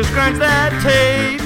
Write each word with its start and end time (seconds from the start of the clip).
Just 0.00 0.14
grinds 0.14 0.38
that 0.38 0.72
tape. 0.82 1.40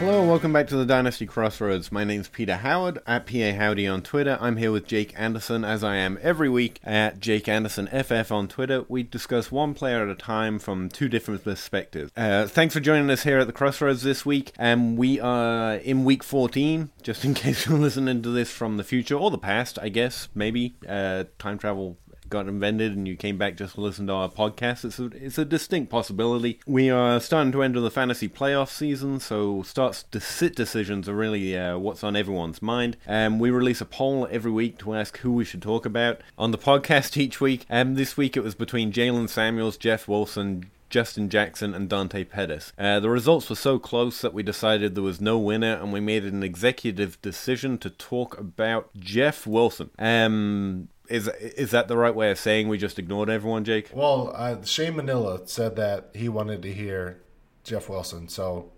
Hello, 0.00 0.26
welcome 0.26 0.52
back 0.52 0.66
to 0.66 0.76
the 0.76 0.84
Dynasty 0.84 1.24
Crossroads. 1.24 1.92
My 1.92 2.02
name's 2.02 2.26
Peter 2.26 2.56
Howard 2.56 2.98
at 3.06 3.26
PA 3.26 3.52
Howdy 3.52 3.86
on 3.86 4.02
Twitter. 4.02 4.36
I'm 4.40 4.56
here 4.56 4.72
with 4.72 4.88
Jake 4.88 5.14
Anderson, 5.16 5.64
as 5.64 5.84
I 5.84 5.94
am 5.96 6.18
every 6.20 6.48
week 6.48 6.80
at 6.82 7.20
Jake 7.20 7.46
Anderson 7.46 7.86
FF 7.86 8.32
on 8.32 8.48
Twitter. 8.48 8.84
We 8.88 9.04
discuss 9.04 9.52
one 9.52 9.72
player 9.72 10.02
at 10.02 10.08
a 10.08 10.16
time 10.16 10.58
from 10.58 10.88
two 10.88 11.08
different 11.08 11.44
perspectives. 11.44 12.10
Uh, 12.16 12.48
thanks 12.48 12.74
for 12.74 12.80
joining 12.80 13.08
us 13.08 13.22
here 13.22 13.38
at 13.38 13.46
the 13.46 13.52
Crossroads 13.52 14.02
this 14.02 14.26
week. 14.26 14.52
Um, 14.58 14.96
we 14.96 15.20
are 15.20 15.76
in 15.76 16.04
week 16.04 16.24
14, 16.24 16.90
just 17.04 17.24
in 17.24 17.34
case 17.34 17.66
you're 17.66 17.78
listening 17.78 18.22
to 18.22 18.30
this 18.30 18.50
from 18.50 18.78
the 18.78 18.84
future 18.84 19.14
or 19.14 19.30
the 19.30 19.38
past, 19.38 19.78
I 19.80 19.90
guess, 19.90 20.28
maybe. 20.34 20.74
Uh, 20.88 21.24
time 21.38 21.56
travel 21.56 21.98
got 22.28 22.48
invented 22.48 22.96
and 22.96 23.06
you 23.06 23.16
came 23.16 23.38
back 23.38 23.56
just 23.56 23.74
to 23.74 23.80
listen 23.80 24.06
to 24.06 24.12
our 24.12 24.28
podcast, 24.28 24.84
it's 24.84 24.98
a, 24.98 25.06
it's 25.06 25.38
a 25.38 25.44
distinct 25.44 25.90
possibility. 25.90 26.60
We 26.66 26.90
are 26.90 27.20
starting 27.20 27.52
to 27.52 27.62
enter 27.62 27.80
the 27.80 27.90
fantasy 27.90 28.28
playoff 28.28 28.68
season, 28.68 29.20
so 29.20 29.62
starts 29.62 30.02
to 30.04 30.20
sit 30.20 30.56
decisions 30.56 31.08
are 31.08 31.14
really 31.14 31.56
uh, 31.56 31.78
what's 31.78 32.04
on 32.04 32.16
everyone's 32.16 32.62
mind. 32.62 32.96
Um, 33.06 33.38
we 33.38 33.50
release 33.50 33.80
a 33.80 33.86
poll 33.86 34.28
every 34.30 34.50
week 34.50 34.78
to 34.78 34.94
ask 34.94 35.18
who 35.18 35.32
we 35.32 35.44
should 35.44 35.62
talk 35.62 35.86
about 35.86 36.20
on 36.38 36.50
the 36.50 36.58
podcast 36.58 37.16
each 37.16 37.40
week. 37.40 37.66
Um, 37.70 37.94
this 37.94 38.16
week 38.16 38.36
it 38.36 38.42
was 38.42 38.54
between 38.54 38.92
Jaylen 38.92 39.28
Samuels, 39.28 39.76
Jeff 39.76 40.08
Wilson, 40.08 40.70
Justin 40.88 41.28
Jackson 41.28 41.74
and 41.74 41.88
Dante 41.88 42.24
Pettis. 42.24 42.72
Uh, 42.78 43.00
the 43.00 43.10
results 43.10 43.50
were 43.50 43.56
so 43.56 43.78
close 43.78 44.20
that 44.20 44.32
we 44.32 44.42
decided 44.42 44.94
there 44.94 45.02
was 45.02 45.20
no 45.20 45.38
winner, 45.38 45.74
and 45.74 45.92
we 45.92 46.00
made 46.00 46.24
an 46.24 46.42
executive 46.42 47.20
decision 47.22 47.78
to 47.78 47.90
talk 47.90 48.38
about 48.38 48.90
Jeff 48.96 49.46
Wilson. 49.46 49.90
Um, 49.98 50.88
is 51.08 51.28
is 51.28 51.70
that 51.70 51.88
the 51.88 51.96
right 51.96 52.14
way 52.14 52.30
of 52.30 52.38
saying 52.38 52.68
we 52.68 52.78
just 52.78 52.98
ignored 52.98 53.30
everyone, 53.30 53.64
Jake? 53.64 53.90
Well, 53.92 54.32
uh, 54.34 54.62
Shane 54.64 54.96
Manila 54.96 55.46
said 55.46 55.76
that 55.76 56.10
he 56.14 56.28
wanted 56.28 56.62
to 56.62 56.72
hear 56.72 57.22
Jeff 57.64 57.88
Wilson, 57.88 58.28
so 58.28 58.72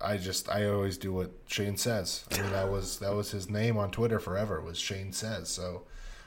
I 0.00 0.16
just 0.16 0.50
I 0.50 0.66
always 0.66 0.98
do 0.98 1.12
what 1.12 1.30
Shane 1.46 1.76
says. 1.76 2.24
I 2.32 2.42
mean 2.42 2.52
that 2.52 2.70
was 2.70 2.98
that 2.98 3.14
was 3.14 3.30
his 3.30 3.48
name 3.48 3.76
on 3.76 3.90
Twitter 3.90 4.18
forever 4.18 4.60
was 4.60 4.78
Shane 4.78 5.12
says. 5.12 5.48
So 5.48 5.84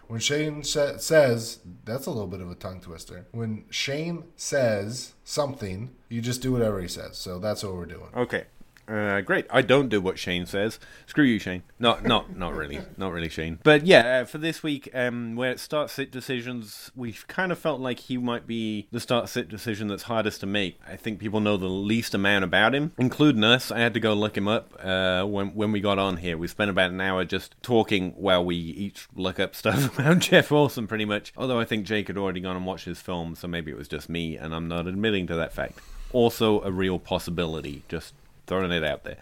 when 0.07 0.19
Shane 0.19 0.63
sa- 0.63 0.97
says, 0.97 1.59
that's 1.83 2.05
a 2.05 2.11
little 2.11 2.27
bit 2.27 2.39
of 2.39 2.49
a 2.49 2.55
tongue 2.55 2.79
twister. 2.79 3.27
When 3.31 3.65
Shane 3.69 4.23
says 4.37 5.13
something, 5.25 5.91
you 6.07 6.21
just 6.21 6.41
do 6.41 6.53
whatever 6.53 6.81
he 6.81 6.87
says. 6.87 7.17
So 7.17 7.39
that's 7.39 7.63
what 7.63 7.75
we're 7.75 7.85
doing. 7.85 8.09
Okay. 8.15 8.45
Uh, 8.87 9.19
great. 9.21 9.45
I 9.49 9.61
don't 9.61 9.89
do 9.89 9.99
what 9.99 10.17
Shane 10.17 10.45
says. 10.45 10.79
Screw 11.05 11.25
you, 11.25 11.39
Shane. 11.39 11.63
Not, 11.77 12.05
not, 12.05 12.35
not 12.37 12.55
really. 12.55 12.79
Not 12.95 13.11
really, 13.11 13.27
Shane. 13.27 13.59
But 13.63 13.85
yeah, 13.85 14.21
uh, 14.21 14.25
for 14.25 14.37
this 14.37 14.63
week, 14.63 14.89
um, 14.93 15.35
where 15.35 15.51
it 15.51 15.59
start 15.59 15.89
sit 15.89 16.09
decisions, 16.09 16.89
we've 16.95 17.27
kind 17.27 17.51
of 17.51 17.59
felt 17.59 17.81
like 17.81 17.99
he 17.99 18.17
might 18.17 18.47
be 18.47 18.87
the 18.91 18.99
start 18.99 19.27
sit 19.27 19.49
decision 19.49 19.87
that's 19.87 20.03
hardest 20.03 20.39
to 20.39 20.45
make. 20.45 20.79
I 20.87 20.95
think 20.95 21.19
people 21.19 21.41
know 21.41 21.57
the 21.57 21.67
least 21.67 22.13
amount 22.13 22.45
about 22.45 22.73
him, 22.73 22.93
including 22.97 23.43
us. 23.43 23.71
I 23.71 23.79
had 23.79 23.93
to 23.93 23.99
go 23.99 24.13
look 24.13 24.37
him 24.37 24.47
up 24.47 24.73
uh, 24.81 25.23
when 25.23 25.49
when 25.49 25.71
we 25.71 25.81
got 25.81 25.99
on 25.99 26.17
here. 26.17 26.37
We 26.37 26.47
spent 26.47 26.69
about 26.69 26.91
an 26.91 27.01
hour 27.01 27.25
just 27.25 27.55
talking 27.61 28.11
while 28.11 28.43
we 28.45 28.55
each 28.55 29.07
look 29.15 29.39
up 29.39 29.53
stuff 29.53 29.99
about 29.99 30.19
Jeff 30.19 30.49
Wilson, 30.49 30.87
pretty 30.87 31.05
much. 31.05 31.33
Although 31.35 31.59
I 31.59 31.65
think 31.65 31.85
Jake 31.85 32.07
had 32.07 32.17
already 32.17 32.39
gone 32.39 32.55
and 32.55 32.65
watched 32.65 32.85
his 32.85 33.01
film, 33.01 33.35
so 33.35 33.47
maybe 33.47 33.69
it 33.69 33.77
was 33.77 33.89
just 33.89 34.07
me, 34.07 34.37
and 34.37 34.55
I'm 34.55 34.67
not 34.67 34.87
admitting 34.87 35.27
to 35.27 35.35
that 35.35 35.51
fact. 35.53 35.79
Also, 36.13 36.61
a 36.61 36.71
real 36.71 36.99
possibility. 36.99 37.83
Just 37.89 38.13
throwing 38.47 38.71
it 38.71 38.83
out 38.83 39.03
there. 39.03 39.17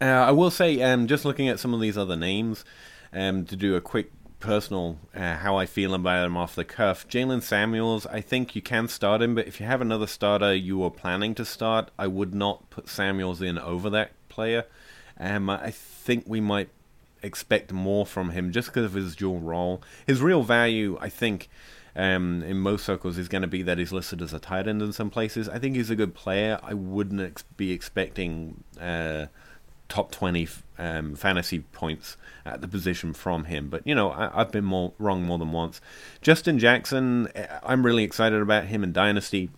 Uh, 0.00 0.26
I 0.26 0.30
will 0.30 0.50
say, 0.50 0.80
um, 0.82 1.06
just 1.06 1.24
looking 1.24 1.48
at 1.48 1.58
some 1.58 1.74
of 1.74 1.80
these 1.80 1.98
other 1.98 2.16
names, 2.16 2.64
um, 3.12 3.44
to 3.46 3.56
do 3.56 3.74
a 3.74 3.80
quick 3.80 4.12
personal 4.38 4.98
uh, 5.14 5.36
how 5.36 5.56
I 5.56 5.66
feel 5.66 5.94
about 5.94 6.26
him 6.26 6.36
off 6.36 6.54
the 6.54 6.64
cuff. 6.64 7.08
Jaylen 7.08 7.42
Samuels, 7.42 8.06
I 8.06 8.20
think 8.20 8.54
you 8.54 8.62
can 8.62 8.86
start 8.88 9.22
him, 9.22 9.34
but 9.34 9.46
if 9.46 9.60
you 9.60 9.66
have 9.66 9.80
another 9.80 10.06
starter 10.06 10.54
you 10.54 10.78
were 10.78 10.90
planning 10.90 11.34
to 11.36 11.44
start, 11.44 11.90
I 11.98 12.06
would 12.06 12.34
not 12.34 12.68
put 12.70 12.88
Samuels 12.88 13.42
in 13.42 13.58
over 13.58 13.90
that 13.90 14.12
player. 14.28 14.66
Um, 15.18 15.48
I 15.48 15.70
think 15.70 16.24
we 16.26 16.40
might 16.40 16.68
expect 17.22 17.72
more 17.72 18.04
from 18.04 18.30
him 18.30 18.52
just 18.52 18.68
because 18.68 18.84
of 18.84 18.92
his 18.92 19.16
dual 19.16 19.40
role. 19.40 19.82
His 20.06 20.20
real 20.20 20.42
value, 20.42 20.98
I 21.00 21.08
think, 21.08 21.48
um, 21.96 22.42
in 22.42 22.58
most 22.58 22.84
circles 22.84 23.16
is 23.16 23.26
going 23.26 23.42
to 23.42 23.48
be 23.48 23.62
that 23.62 23.78
he's 23.78 23.90
listed 23.90 24.20
as 24.20 24.34
a 24.34 24.38
tight 24.38 24.68
end 24.68 24.82
in 24.82 24.92
some 24.92 25.08
places. 25.08 25.48
I 25.48 25.58
think 25.58 25.76
he's 25.76 25.90
a 25.90 25.96
good 25.96 26.14
player. 26.14 26.60
I 26.62 26.74
wouldn't 26.74 27.20
ex- 27.22 27.44
be 27.56 27.72
expecting 27.72 28.62
uh, 28.78 29.26
top 29.88 30.12
20 30.12 30.46
um, 30.78 31.14
fantasy 31.16 31.60
points 31.60 32.18
at 32.44 32.60
the 32.60 32.68
position 32.68 33.14
from 33.14 33.44
him. 33.44 33.68
But, 33.70 33.86
you 33.86 33.94
know, 33.94 34.12
I, 34.12 34.30
have 34.36 34.52
been 34.52 34.64
more 34.64 34.92
wrong 34.98 35.22
more 35.24 35.38
than 35.38 35.52
once. 35.52 35.80
Justin 36.20 36.58
Jackson, 36.58 37.28
I'm 37.62 37.84
really 37.84 38.04
excited 38.04 38.42
about 38.42 38.66
him 38.66 38.84
in 38.84 38.92
Dynasty. 38.92 39.50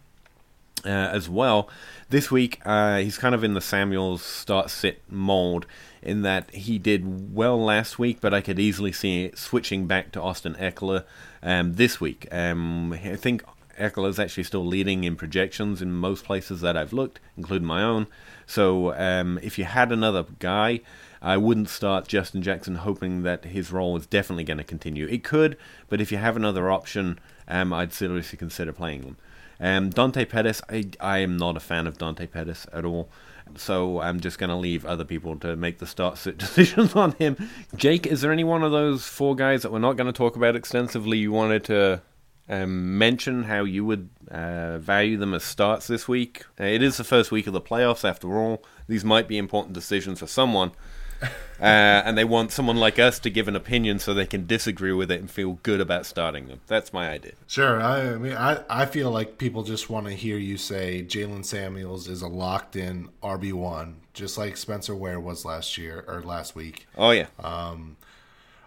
Uh, 0.85 0.91
as 0.91 1.29
well. 1.29 1.69
This 2.09 2.31
week, 2.31 2.61
uh, 2.65 2.99
he's 2.99 3.19
kind 3.19 3.35
of 3.35 3.43
in 3.43 3.55
the 3.55 3.61
Samuels 3.61 4.23
start 4.23 4.71
sit 4.71 5.03
mold 5.11 5.67
in 6.01 6.23
that 6.23 6.55
he 6.55 6.79
did 6.79 7.35
well 7.35 7.61
last 7.61 7.99
week, 7.99 8.21
but 8.21 8.33
I 8.33 8.41
could 8.41 8.61
easily 8.61 8.93
see 8.93 9.25
it 9.25 9.37
switching 9.37 9.89
back 9.89 10.13
to 10.13 10.23
Austin 10.23 10.55
Ekeler 10.55 11.03
um, 11.43 11.75
this 11.75 12.01
week. 12.01 12.27
Um, 12.33 12.93
I 12.93 13.17
think 13.17 13.43
Ekeler 13.79 14.09
is 14.09 14.19
actually 14.19 14.45
still 14.45 14.67
leading 14.67 15.05
in 15.05 15.17
projections 15.17 15.81
in 15.81 15.93
most 15.93 16.25
places 16.25 16.61
that 16.61 16.77
I've 16.77 16.93
looked, 16.93 17.21
including 17.37 17.67
my 17.67 17.83
own. 17.83 18.07
So 18.47 18.95
um, 18.95 19.39
if 19.43 19.59
you 19.59 19.65
had 19.65 19.93
another 19.93 20.25
guy, 20.39 20.81
I 21.21 21.37
wouldn't 21.37 21.69
start 21.69 22.09
Justin 22.09 22.43
Jackson 22.43 22.77
hoping 22.77 23.23
that 23.23 23.45
his 23.45 23.73
role 23.73 23.97
is 23.97 24.07
definitely 24.07 24.45
going 24.45 24.59
to 24.59 24.65
continue. 24.65 25.07
It 25.07 25.25
could, 25.25 25.57
but 25.89 26.01
if 26.01 26.13
you 26.13 26.19
have 26.19 26.37
another 26.37 26.71
option, 26.71 27.19
um, 27.47 27.73
I'd 27.73 27.93
seriously 27.93 28.39
consider 28.39 28.73
playing 28.73 29.03
them. 29.03 29.17
Um, 29.61 29.91
Dante 29.91 30.25
Pettis, 30.25 30.63
I, 30.69 30.91
I 31.01 31.19
am 31.19 31.37
not 31.37 31.57
a 31.57 31.61
fan 31.61 31.87
of 31.87 31.99
Dante 31.99 32.27
Pettis 32.27 32.67
at 32.73 32.85
all. 32.85 33.09
So 33.57 34.01
I'm 34.01 34.21
just 34.21 34.39
going 34.39 34.51
to 34.51 34.57
leave 34.57 34.85
other 34.85 35.05
people 35.05 35.39
to 35.41 35.57
make 35.57 35.79
the 35.79 35.87
start 35.87 36.19
sit 36.19 36.39
decisions 36.39 36.95
on 36.95 37.13
him. 37.13 37.37
Jake, 37.77 38.07
is 38.07 38.21
there 38.21 38.33
any 38.33 38.45
one 38.45 38.63
of 38.63 38.73
those 38.73 39.07
four 39.07 39.35
guys 39.35 39.63
that 39.63 39.73
we're 39.73 39.79
not 39.79 39.97
going 39.97 40.07
to 40.07 40.13
talk 40.13 40.37
about 40.37 40.57
extensively 40.57 41.19
you 41.19 41.33
wanted 41.33 41.65
to 41.65 42.03
um, 42.49 42.97
mention 42.99 43.45
how 43.45 43.65
you 43.65 43.85
would 43.85 44.09
uh, 44.31 44.79
value 44.79 45.17
them 45.17 45.35
as 45.35 45.45
starts 45.45 45.87
this 45.87 46.09
week? 46.09 46.45
Uh, 46.61 46.65
it 46.65 46.83
is 46.83 46.97
the 46.97 47.05
first 47.05 47.31
week 47.31 47.47
of 47.47 47.53
the 47.53 47.61
playoffs, 47.61 48.09
after 48.09 48.39
all. 48.39 48.65
These 48.87 49.05
might 49.05 49.29
be 49.29 49.39
important 49.39 49.75
decisions 49.75 50.21
for 50.21 50.27
someone. 50.27 50.73
uh, 51.23 51.33
and 51.61 52.17
they 52.17 52.25
want 52.25 52.53
someone 52.53 52.77
like 52.77 52.99
us 52.99 53.19
to 53.21 53.31
give 53.31 53.49
an 53.49 53.57
opinion 53.57 53.99
so 53.99 54.15
they 54.15 54.27
can 54.27 54.47
disagree 54.47 54.93
with 54.93 55.11
it 55.11 55.21
and 55.21 55.31
feel 55.31 55.59
good 55.63 55.81
about 55.81 56.07
starting 56.07 56.49
them. 56.49 56.61
That's 56.67 56.93
my 56.93 57.09
idea. 57.09 57.33
Sure. 57.47 57.81
I, 57.81 58.13
I 58.13 58.17
mean, 58.17 58.35
I, 58.35 58.63
I 58.71 58.87
feel 58.87 59.11
like 59.11 59.39
people 59.39 59.63
just 59.63 59.91
want 59.91 60.07
to 60.07 60.13
hear 60.13 60.39
you 60.39 60.57
say 60.57 61.03
Jaylen 61.03 61.45
Samuels 61.45 62.09
is 62.09 62.23
a 62.23 62.29
locked 62.29 62.77
in 62.77 63.09
RB1, 63.23 63.95
just 64.15 64.39
like 64.39 64.57
Spencer 64.57 64.95
Ware 64.95 65.21
was 65.21 65.45
last 65.45 65.77
year 65.77 66.05
or 66.07 66.23
last 66.23 66.55
week. 66.55 66.87
Oh, 66.97 67.11
yeah. 67.11 67.27
Um, 67.41 67.97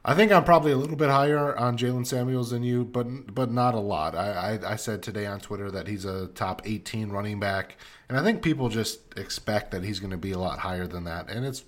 I 0.03 0.15
think 0.15 0.31
I'm 0.31 0.44
probably 0.44 0.71
a 0.71 0.77
little 0.77 0.95
bit 0.95 1.09
higher 1.09 1.56
on 1.56 1.77
Jaylen 1.77 2.07
Samuels 2.07 2.50
than 2.50 2.63
you, 2.63 2.83
but 2.83 3.33
but 3.33 3.51
not 3.51 3.75
a 3.75 3.80
lot. 3.80 4.15
I, 4.15 4.57
I, 4.63 4.74
I 4.74 4.75
said 4.75 5.03
today 5.03 5.27
on 5.27 5.39
Twitter 5.39 5.69
that 5.69 5.88
he's 5.88 6.06
a 6.06 6.27
top 6.27 6.63
18 6.65 7.12
running 7.12 7.39
back, 7.39 7.77
and 8.09 8.18
I 8.18 8.24
think 8.24 8.42
people 8.42 8.68
just 8.69 9.00
expect 9.15 9.69
that 9.71 9.83
he's 9.83 10.00
going 10.00 10.12
to 10.12 10.18
be 10.18 10.31
a 10.31 10.39
lot 10.39 10.59
higher 10.59 10.88
than 10.88 11.03
that, 11.03 11.30
and 11.30 11.45
it's 11.45 11.63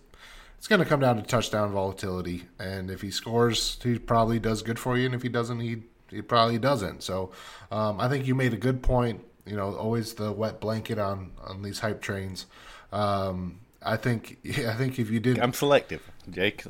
it's 0.64 0.70
going 0.70 0.80
to 0.80 0.86
come 0.86 1.02
down 1.02 1.18
to 1.18 1.22
touchdown 1.22 1.74
volatility. 1.74 2.46
And 2.58 2.90
if 2.90 3.02
he 3.02 3.12
scores, 3.12 3.78
he 3.84 4.00
probably 4.00 4.40
does 4.40 4.62
good 4.62 4.80
for 4.80 4.98
you. 4.98 5.08
And 5.08 5.14
if 5.14 5.22
he 5.22 5.28
doesn't, 5.28 5.60
he 5.60 5.84
he 6.10 6.22
probably 6.22 6.58
doesn't. 6.58 7.04
So 7.04 7.34
um, 7.70 8.00
I 8.00 8.08
think 8.08 8.26
you 8.26 8.34
made 8.34 8.54
a 8.54 8.58
good 8.58 8.82
point. 8.82 9.26
You 9.46 9.58
know, 9.58 9.76
always 9.76 10.14
the 10.14 10.32
wet 10.32 10.62
blanket 10.62 11.00
on 11.00 11.32
on 11.44 11.64
these 11.64 11.80
hype 11.80 12.02
trains. 12.02 12.46
Um, 12.94 13.60
I 13.82 13.98
think 13.98 14.38
I 14.66 14.74
think 14.76 15.00
if 15.00 15.10
you 15.12 15.20
did, 15.20 15.38
I'm 15.38 15.52
selective. 15.52 16.10
Jake. 16.30 16.64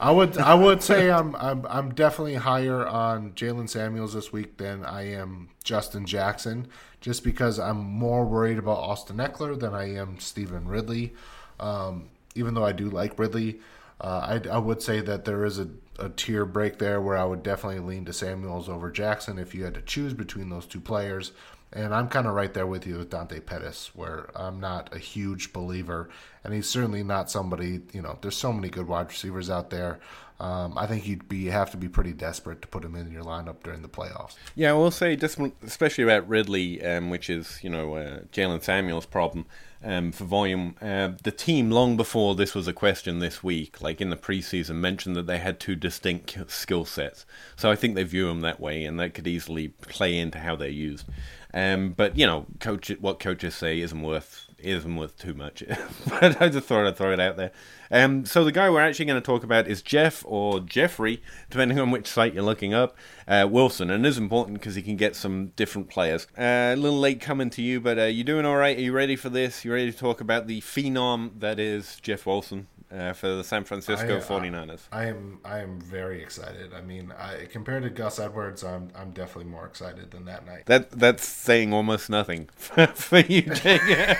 I 0.00 0.10
would 0.10 0.38
I 0.38 0.54
would 0.54 0.82
say 0.90 1.10
I'm 1.10 1.36
I'm 1.36 1.66
I'm 1.68 1.92
definitely 1.92 2.36
higher 2.36 2.86
on 2.86 3.32
Jaylen 3.32 3.68
Samuels 3.68 4.14
this 4.14 4.32
week 4.32 4.56
than 4.56 4.82
I 4.82 5.10
am 5.12 5.50
Justin 5.62 6.06
Jackson, 6.06 6.68
just 7.02 7.22
because 7.22 7.58
I'm 7.58 7.84
more 7.84 8.24
worried 8.24 8.56
about 8.56 8.78
Austin 8.78 9.18
Ekeler 9.18 9.60
than 9.60 9.74
I 9.74 9.94
am 9.94 10.20
Stevan 10.20 10.68
Ridley. 10.68 11.12
Um, 11.60 12.08
even 12.36 12.54
though 12.54 12.64
I 12.64 12.72
do 12.72 12.88
like 12.88 13.18
Ridley, 13.18 13.60
uh, 14.00 14.40
I, 14.44 14.48
I 14.48 14.58
would 14.58 14.82
say 14.82 15.00
that 15.00 15.24
there 15.24 15.44
is 15.44 15.58
a, 15.58 15.68
a 15.98 16.10
tier 16.10 16.44
break 16.44 16.78
there 16.78 17.00
where 17.00 17.16
I 17.16 17.24
would 17.24 17.42
definitely 17.42 17.80
lean 17.80 18.04
to 18.04 18.12
Samuels 18.12 18.68
over 18.68 18.90
Jackson 18.90 19.38
if 19.38 19.54
you 19.54 19.64
had 19.64 19.74
to 19.74 19.82
choose 19.82 20.12
between 20.12 20.50
those 20.50 20.66
two 20.66 20.80
players. 20.80 21.32
And 21.72 21.94
I'm 21.94 22.08
kind 22.08 22.26
of 22.26 22.34
right 22.34 22.52
there 22.52 22.66
with 22.66 22.86
you 22.86 22.98
with 22.98 23.10
Dante 23.10 23.40
Pettis, 23.40 23.90
where 23.94 24.30
I'm 24.36 24.60
not 24.60 24.94
a 24.94 24.98
huge 24.98 25.52
believer, 25.52 26.08
and 26.44 26.54
he's 26.54 26.68
certainly 26.68 27.02
not 27.02 27.30
somebody. 27.30 27.80
You 27.92 28.02
know, 28.02 28.18
there's 28.22 28.36
so 28.36 28.52
many 28.52 28.68
good 28.68 28.86
wide 28.86 29.08
receivers 29.08 29.50
out 29.50 29.70
there. 29.70 29.98
Um, 30.38 30.76
I 30.76 30.86
think 30.86 31.06
you'd 31.06 31.28
be 31.28 31.46
have 31.46 31.70
to 31.70 31.76
be 31.76 31.88
pretty 31.88 32.12
desperate 32.12 32.60
to 32.62 32.68
put 32.68 32.84
him 32.84 32.94
in 32.94 33.10
your 33.10 33.24
lineup 33.24 33.62
during 33.62 33.82
the 33.82 33.88
playoffs. 33.88 34.36
Yeah, 34.54 34.70
I 34.70 34.72
will 34.74 34.90
say 34.90 35.16
just 35.16 35.38
especially 35.62 36.04
about 36.04 36.28
Ridley, 36.28 36.84
um, 36.84 37.10
which 37.10 37.28
is 37.30 37.58
you 37.62 37.70
know 37.70 37.96
uh, 37.96 38.20
Jaylen 38.32 38.62
Samuel's 38.62 39.06
problem 39.06 39.46
um, 39.86 40.10
for 40.10 40.24
volume. 40.24 40.74
Uh, 40.82 41.12
the 41.22 41.30
team 41.30 41.70
long 41.70 41.96
before 41.96 42.34
this 42.34 42.54
was 42.54 42.66
a 42.66 42.72
question 42.72 43.20
this 43.20 43.42
week, 43.42 43.80
like 43.80 44.00
in 44.00 44.10
the 44.10 44.16
preseason, 44.16 44.76
mentioned 44.76 45.14
that 45.14 45.26
they 45.26 45.38
had 45.38 45.60
two 45.60 45.76
distinct 45.76 46.36
skill 46.50 46.84
sets. 46.84 47.24
So 47.54 47.70
I 47.70 47.76
think 47.76 47.94
they 47.94 48.02
view 48.02 48.26
them 48.26 48.40
that 48.40 48.60
way, 48.60 48.84
and 48.84 48.98
that 48.98 49.14
could 49.14 49.28
easily 49.28 49.68
play 49.68 50.18
into 50.18 50.40
how 50.40 50.56
they're 50.56 50.68
used. 50.68 51.06
Um, 51.54 51.90
but 51.90 52.18
you 52.18 52.26
know, 52.26 52.46
coach, 52.58 52.90
what 53.00 53.20
coaches 53.20 53.54
say 53.54 53.80
isn't 53.80 54.02
worth 54.02 54.46
isn't 54.58 54.96
worth 54.96 55.16
too 55.18 55.34
much. 55.34 55.62
but 56.08 56.40
I 56.42 56.48
just 56.48 56.66
thought 56.66 56.86
I'd 56.86 56.96
throw 56.96 57.12
it 57.12 57.20
out 57.20 57.36
there. 57.36 57.52
Um, 57.90 58.24
so 58.24 58.44
the 58.44 58.52
guy 58.52 58.68
we're 58.70 58.80
actually 58.82 59.06
going 59.06 59.20
to 59.20 59.24
talk 59.26 59.44
about 59.44 59.66
is 59.68 59.82
Jeff 59.82 60.24
or 60.26 60.60
Jeffrey, 60.60 61.22
depending 61.50 61.78
on 61.78 61.90
which 61.90 62.06
site 62.06 62.34
you're 62.34 62.42
looking 62.42 62.74
up. 62.74 62.96
Uh, 63.28 63.46
Wilson, 63.50 63.90
and 63.90 64.06
is 64.06 64.18
important 64.18 64.58
because 64.60 64.74
he 64.74 64.82
can 64.82 64.96
get 64.96 65.16
some 65.16 65.48
different 65.56 65.88
players. 65.88 66.26
Uh, 66.38 66.72
a 66.72 66.76
little 66.76 66.98
late 66.98 67.20
coming 67.20 67.50
to 67.50 67.62
you, 67.62 67.80
but 67.80 67.98
uh, 67.98 68.04
you 68.04 68.24
doing 68.24 68.44
all 68.46 68.56
right? 68.56 68.76
Are 68.76 68.80
you 68.80 68.92
ready 68.92 69.16
for 69.16 69.28
this? 69.28 69.64
You 69.64 69.72
ready 69.72 69.90
to 69.90 69.98
talk 69.98 70.20
about 70.20 70.46
the 70.46 70.60
phenom 70.60 71.40
that 71.40 71.58
is 71.58 71.98
Jeff 72.00 72.26
Wilson? 72.26 72.68
Uh, 72.88 73.12
for 73.12 73.26
the 73.26 73.42
San 73.42 73.64
Francisco 73.64 74.18
I- 74.18 74.20
49ers. 74.20 74.82
I 74.92 75.06
am 75.06 75.40
I 75.44 75.58
am 75.58 75.80
very 75.80 76.22
excited. 76.22 76.72
I 76.72 76.82
mean, 76.82 77.12
I, 77.18 77.46
compared 77.46 77.82
to 77.82 77.90
Gus 77.90 78.20
Edwards, 78.20 78.62
I'm 78.62 78.90
I'm 78.94 79.10
definitely 79.10 79.50
more 79.50 79.66
excited 79.66 80.12
than 80.12 80.24
that 80.26 80.46
night. 80.46 80.66
That 80.66 80.92
that's 80.92 81.26
saying 81.26 81.72
almost 81.72 82.08
nothing 82.08 82.46
for 82.94 83.18
you, 83.18 83.42
Jake. 83.42 83.82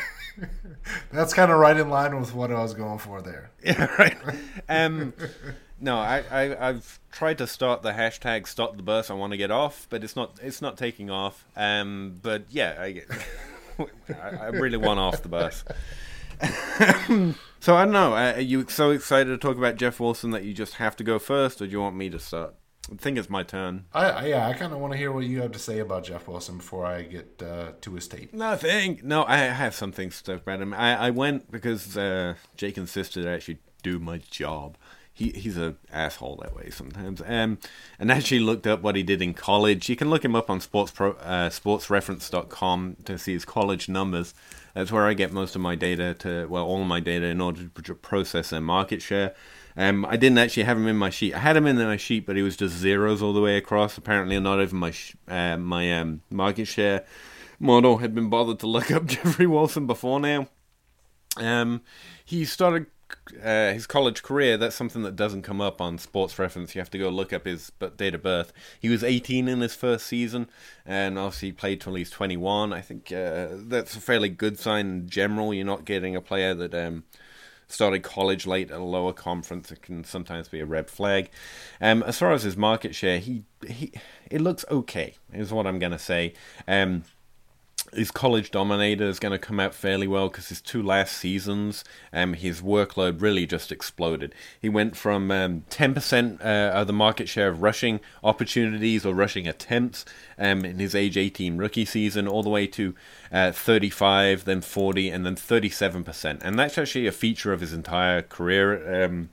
That's 1.12 1.32
kind 1.32 1.50
of 1.50 1.58
right 1.58 1.76
in 1.76 1.88
line 1.88 2.18
with 2.18 2.34
what 2.34 2.50
I 2.50 2.62
was 2.62 2.74
going 2.74 2.98
for 2.98 3.22
there. 3.22 3.50
Yeah, 3.72 3.86
right. 3.98 4.16
Um, 4.68 5.12
no, 5.80 5.98
I, 5.98 6.22
I 6.30 6.68
I've 6.68 7.00
tried 7.10 7.38
to 7.38 7.46
start 7.46 7.82
the 7.82 7.92
hashtag 7.92 8.46
stop 8.46 8.76
the 8.76 8.82
bus. 8.82 9.10
I 9.10 9.14
want 9.14 9.32
to 9.32 9.36
get 9.36 9.50
off, 9.50 9.86
but 9.90 10.04
it's 10.04 10.14
not 10.14 10.38
it's 10.42 10.62
not 10.62 10.76
taking 10.76 11.10
off. 11.10 11.44
Um, 11.56 12.18
but 12.22 12.44
yeah, 12.50 12.76
I. 12.78 13.02
I, 14.08 14.28
I 14.36 14.46
really 14.46 14.78
want 14.78 14.98
off 14.98 15.22
the 15.22 15.28
bus. 15.28 15.62
so 17.60 17.76
I 17.76 17.84
don't 17.84 17.92
know. 17.92 18.14
Uh, 18.14 18.34
Are 18.36 18.40
you 18.40 18.66
so 18.68 18.90
excited 18.90 19.28
to 19.28 19.38
talk 19.38 19.58
about 19.58 19.76
Jeff 19.76 20.00
Wilson 20.00 20.30
that 20.30 20.44
you 20.44 20.54
just 20.54 20.74
have 20.74 20.96
to 20.96 21.04
go 21.04 21.18
first, 21.18 21.60
or 21.60 21.66
do 21.66 21.72
you 21.72 21.80
want 21.80 21.96
me 21.96 22.08
to 22.10 22.18
start? 22.18 22.54
I 22.90 22.96
think 22.96 23.18
it's 23.18 23.28
my 23.28 23.42
turn. 23.42 23.86
I, 23.92 24.10
I 24.10 24.26
yeah, 24.26 24.48
I 24.48 24.52
kind 24.52 24.72
of 24.72 24.78
want 24.78 24.92
to 24.92 24.98
hear 24.98 25.10
what 25.10 25.24
you 25.24 25.40
have 25.42 25.52
to 25.52 25.58
say 25.58 25.80
about 25.80 26.04
Jeff 26.04 26.28
Wilson 26.28 26.58
before 26.58 26.86
I 26.86 27.02
get 27.02 27.42
uh, 27.42 27.72
to 27.80 27.94
his 27.94 28.06
tape. 28.06 28.32
Nothing. 28.32 29.00
No, 29.02 29.24
I 29.24 29.38
have 29.38 29.74
some 29.74 29.92
things 29.92 30.22
to 30.22 30.34
about 30.34 30.60
him. 30.60 30.72
I, 30.72 31.06
I 31.06 31.10
went 31.10 31.50
because 31.50 31.96
uh, 31.96 32.34
Jake 32.56 32.78
insisted 32.78 33.26
I 33.26 33.32
actually 33.32 33.58
do 33.82 33.98
my 33.98 34.18
job. 34.30 34.76
He 35.12 35.30
he's 35.30 35.56
a 35.56 35.74
asshole 35.92 36.36
that 36.42 36.54
way 36.54 36.70
sometimes. 36.70 37.22
Um, 37.26 37.58
and 37.98 38.12
actually 38.12 38.40
looked 38.40 38.66
up 38.66 38.82
what 38.82 38.94
he 38.94 39.02
did 39.02 39.20
in 39.20 39.34
college. 39.34 39.88
You 39.88 39.96
can 39.96 40.10
look 40.10 40.24
him 40.24 40.36
up 40.36 40.48
on 40.48 40.60
sports 40.60 40.92
pro, 40.92 41.12
uh, 41.12 41.50
sportsreference.com 41.50 42.96
to 43.04 43.18
see 43.18 43.32
his 43.32 43.44
college 43.44 43.88
numbers. 43.88 44.34
That's 44.74 44.92
where 44.92 45.06
I 45.06 45.14
get 45.14 45.32
most 45.32 45.56
of 45.56 45.62
my 45.62 45.74
data 45.74 46.14
to 46.20 46.46
well 46.46 46.66
all 46.66 46.84
my 46.84 47.00
data 47.00 47.26
in 47.26 47.40
order 47.40 47.68
to 47.68 47.94
process 47.94 48.50
their 48.50 48.60
market 48.60 49.02
share. 49.02 49.34
Um, 49.76 50.06
I 50.06 50.16
didn't 50.16 50.38
actually 50.38 50.62
have 50.62 50.78
him 50.78 50.86
in 50.86 50.96
my 50.96 51.10
sheet. 51.10 51.34
I 51.34 51.40
had 51.40 51.56
him 51.56 51.66
in 51.66 51.76
my 51.76 51.96
sheet, 51.98 52.24
but 52.24 52.36
he 52.36 52.42
was 52.42 52.56
just 52.56 52.76
zeros 52.76 53.22
all 53.22 53.32
the 53.32 53.42
way 53.42 53.56
across. 53.56 53.98
Apparently, 53.98 54.38
not 54.40 54.60
even 54.62 54.78
my 54.78 54.90
sh- 54.90 55.16
uh, 55.28 55.56
my 55.58 55.92
um, 55.98 56.22
market 56.30 56.66
share 56.66 57.04
model 57.58 57.98
had 57.98 58.14
been 58.14 58.30
bothered 58.30 58.58
to 58.60 58.66
look 58.66 58.90
up 58.92 59.06
Jeffrey 59.06 59.46
Wilson 59.46 59.86
before 59.86 60.18
now. 60.18 60.48
Um, 61.36 61.82
he 62.24 62.44
started 62.44 62.86
uh, 63.42 63.72
his 63.72 63.86
college 63.86 64.22
career. 64.22 64.56
That's 64.56 64.74
something 64.74 65.02
that 65.02 65.16
doesn't 65.16 65.42
come 65.42 65.60
up 65.60 65.80
on 65.80 65.98
Sports 65.98 66.38
Reference. 66.38 66.74
You 66.74 66.80
have 66.80 66.90
to 66.90 66.98
go 66.98 67.08
look 67.08 67.32
up 67.32 67.44
his 67.44 67.70
date 67.96 68.14
of 68.14 68.22
birth. 68.22 68.52
He 68.80 68.88
was 68.88 69.04
18 69.04 69.48
in 69.48 69.60
his 69.60 69.74
first 69.74 70.06
season, 70.06 70.48
and 70.84 71.18
obviously 71.18 71.52
played 71.52 71.80
till 71.80 71.94
he's 71.94 72.10
21. 72.10 72.72
I 72.72 72.80
think 72.80 73.12
uh, 73.12 73.48
that's 73.52 73.94
a 73.94 74.00
fairly 74.00 74.28
good 74.28 74.58
sign 74.58 74.86
in 74.86 75.08
general. 75.08 75.52
You're 75.52 75.66
not 75.66 75.84
getting 75.84 76.16
a 76.16 76.20
player 76.20 76.54
that 76.54 76.74
um, 76.74 77.04
started 77.68 78.02
college 78.02 78.46
late 78.46 78.70
at 78.70 78.80
a 78.80 78.84
lower 78.84 79.12
conference. 79.12 79.70
It 79.70 79.82
can 79.82 80.04
sometimes 80.04 80.48
be 80.48 80.60
a 80.60 80.66
red 80.66 80.90
flag. 80.90 81.30
Um, 81.80 82.02
as 82.02 82.18
far 82.18 82.32
as 82.32 82.42
his 82.42 82.56
market 82.56 82.94
share, 82.94 83.18
he 83.18 83.44
he 83.66 83.92
it 84.30 84.40
looks 84.40 84.64
okay. 84.70 85.14
Is 85.32 85.52
what 85.52 85.66
I'm 85.66 85.78
gonna 85.78 85.98
say. 85.98 86.34
Um, 86.68 87.04
his 87.92 88.10
college 88.10 88.50
dominator 88.50 89.04
is 89.04 89.18
going 89.18 89.32
to 89.32 89.38
come 89.38 89.60
out 89.60 89.74
fairly 89.74 90.06
well 90.06 90.28
because 90.28 90.48
his 90.48 90.60
two 90.60 90.82
last 90.82 91.16
seasons, 91.16 91.84
um, 92.12 92.34
his 92.34 92.60
workload 92.60 93.20
really 93.20 93.46
just 93.46 93.72
exploded. 93.72 94.34
He 94.60 94.68
went 94.68 94.96
from 94.96 95.30
um, 95.30 95.64
10% 95.70 96.40
uh, 96.40 96.44
of 96.72 96.86
the 96.86 96.92
market 96.92 97.28
share 97.28 97.48
of 97.48 97.62
rushing 97.62 98.00
opportunities 98.22 99.04
or 99.04 99.14
rushing 99.14 99.46
attempts 99.46 100.04
um, 100.38 100.64
in 100.64 100.78
his 100.78 100.94
age 100.94 101.16
18 101.16 101.56
rookie 101.56 101.84
season, 101.84 102.28
all 102.28 102.42
the 102.42 102.50
way 102.50 102.66
to 102.68 102.94
uh, 103.32 103.52
35, 103.52 104.44
then 104.44 104.60
40, 104.60 105.10
and 105.10 105.26
then 105.26 105.36
37%. 105.36 106.38
And 106.42 106.58
that's 106.58 106.78
actually 106.78 107.06
a 107.06 107.12
feature 107.12 107.52
of 107.52 107.60
his 107.60 107.72
entire 107.72 108.22
career. 108.22 109.04
Um, 109.04 109.30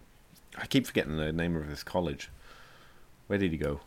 I 0.57 0.65
keep 0.65 0.87
forgetting 0.87 1.17
the 1.17 1.31
name 1.31 1.55
of 1.55 1.67
his 1.67 1.83
college. 1.83 2.29
Where 3.27 3.39
did 3.39 3.51
he 3.51 3.57
go? 3.57 3.81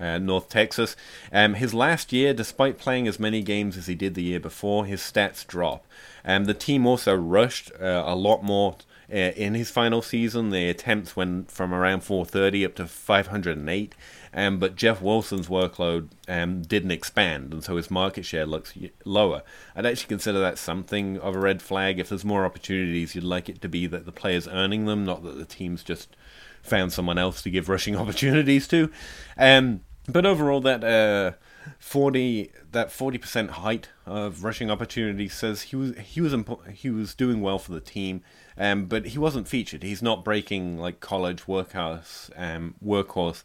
Uh, 0.00 0.18
North 0.18 0.48
Texas. 0.48 0.96
Um, 1.32 1.54
his 1.54 1.74
last 1.74 2.12
year, 2.12 2.32
despite 2.32 2.78
playing 2.78 3.06
as 3.06 3.20
many 3.20 3.42
games 3.42 3.76
as 3.76 3.86
he 3.86 3.94
did 3.94 4.14
the 4.14 4.22
year 4.22 4.40
before, 4.40 4.86
his 4.86 5.00
stats 5.00 5.46
drop. 5.46 5.86
Um, 6.24 6.46
the 6.46 6.54
team 6.54 6.86
also 6.86 7.14
rushed 7.14 7.70
uh, 7.80 8.04
a 8.06 8.14
lot 8.14 8.42
more 8.42 8.76
uh, 9.12 9.16
in 9.36 9.54
his 9.54 9.70
final 9.70 10.02
season. 10.02 10.50
The 10.50 10.68
attempts 10.68 11.16
went 11.16 11.50
from 11.50 11.74
around 11.74 12.00
430 12.00 12.64
up 12.64 12.74
to 12.76 12.86
508. 12.86 13.94
Um, 14.32 14.58
but 14.58 14.76
Jeff 14.76 15.02
Wilson's 15.02 15.48
workload 15.48 16.10
um, 16.28 16.62
didn't 16.62 16.92
expand, 16.92 17.52
and 17.52 17.64
so 17.64 17.76
his 17.76 17.90
market 17.90 18.24
share 18.24 18.46
looks 18.46 18.72
lower. 19.04 19.42
I'd 19.74 19.86
actually 19.86 20.06
consider 20.06 20.38
that 20.40 20.56
something 20.56 21.18
of 21.18 21.34
a 21.34 21.40
red 21.40 21.60
flag. 21.60 21.98
If 21.98 22.10
there's 22.10 22.24
more 22.24 22.44
opportunities, 22.44 23.16
you'd 23.16 23.24
like 23.24 23.48
it 23.48 23.60
to 23.62 23.68
be 23.68 23.88
that 23.88 24.06
the 24.06 24.12
player's 24.12 24.46
earning 24.46 24.86
them, 24.86 25.04
not 25.04 25.24
that 25.24 25.36
the 25.36 25.44
team's 25.44 25.82
just 25.82 26.14
found 26.62 26.92
someone 26.92 27.18
else 27.18 27.42
to 27.42 27.50
give 27.50 27.68
rushing 27.68 27.96
opportunities 27.96 28.68
to. 28.68 28.90
Um, 29.36 29.80
but 30.12 30.26
overall, 30.26 30.60
that 30.60 30.84
uh, 30.84 31.32
forty 31.78 32.52
that 32.72 32.92
forty 32.92 33.18
percent 33.18 33.50
height 33.52 33.88
of 34.06 34.44
rushing 34.44 34.70
opportunity 34.70 35.28
says 35.28 35.62
he 35.62 35.76
was 35.76 35.96
he 35.98 36.20
was 36.20 36.32
impo- 36.32 36.66
he 36.70 36.90
was 36.90 37.14
doing 37.14 37.40
well 37.40 37.58
for 37.58 37.72
the 37.72 37.80
team, 37.80 38.22
um, 38.56 38.86
but 38.86 39.06
he 39.06 39.18
wasn't 39.18 39.48
featured. 39.48 39.82
He's 39.82 40.02
not 40.02 40.24
breaking 40.24 40.78
like 40.78 41.00
college 41.00 41.46
workhouse 41.48 42.30
um, 42.36 42.74
workhorse 42.84 43.42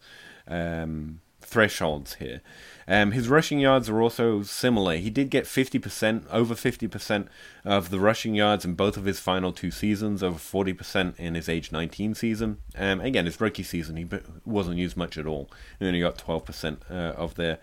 um, 0.48 1.22
thresholds 1.42 2.16
here. 2.16 2.42
Um, 2.88 3.12
his 3.12 3.28
rushing 3.28 3.60
yards 3.60 3.90
are 3.90 4.02
also 4.02 4.44
similar. 4.44 4.98
He 4.98 5.10
did 5.10 5.30
get 5.30 5.46
50%, 5.46 6.26
over 6.32 6.54
50% 6.54 7.28
of 7.64 7.90
the 7.90 8.00
rushing 8.00 8.36
yards 8.36 8.64
in 8.64 8.76
both 8.76 8.96
of 8.96 9.06
his 9.06 9.20
final 9.20 9.52
two 9.52 9.72
seasons, 9.72 10.22
over 10.22 10.38
40% 10.38 11.20
in 11.20 11.36
his 11.36 11.50
age 11.50 11.72
19 11.72 12.14
season. 12.14 12.58
Um, 12.78 13.02
again, 13.02 13.26
his 13.26 13.42
rookie 13.42 13.64
season, 13.64 13.98
he 13.98 14.08
wasn't 14.46 14.78
used 14.78 14.98
much 14.98 15.18
at 15.18 15.26
all. 15.26 15.50
He 15.80 15.88
only 15.88 16.00
got 16.00 16.18
12% 16.18 16.78
uh, 16.90 16.94
of 16.94 17.36
their 17.36 17.60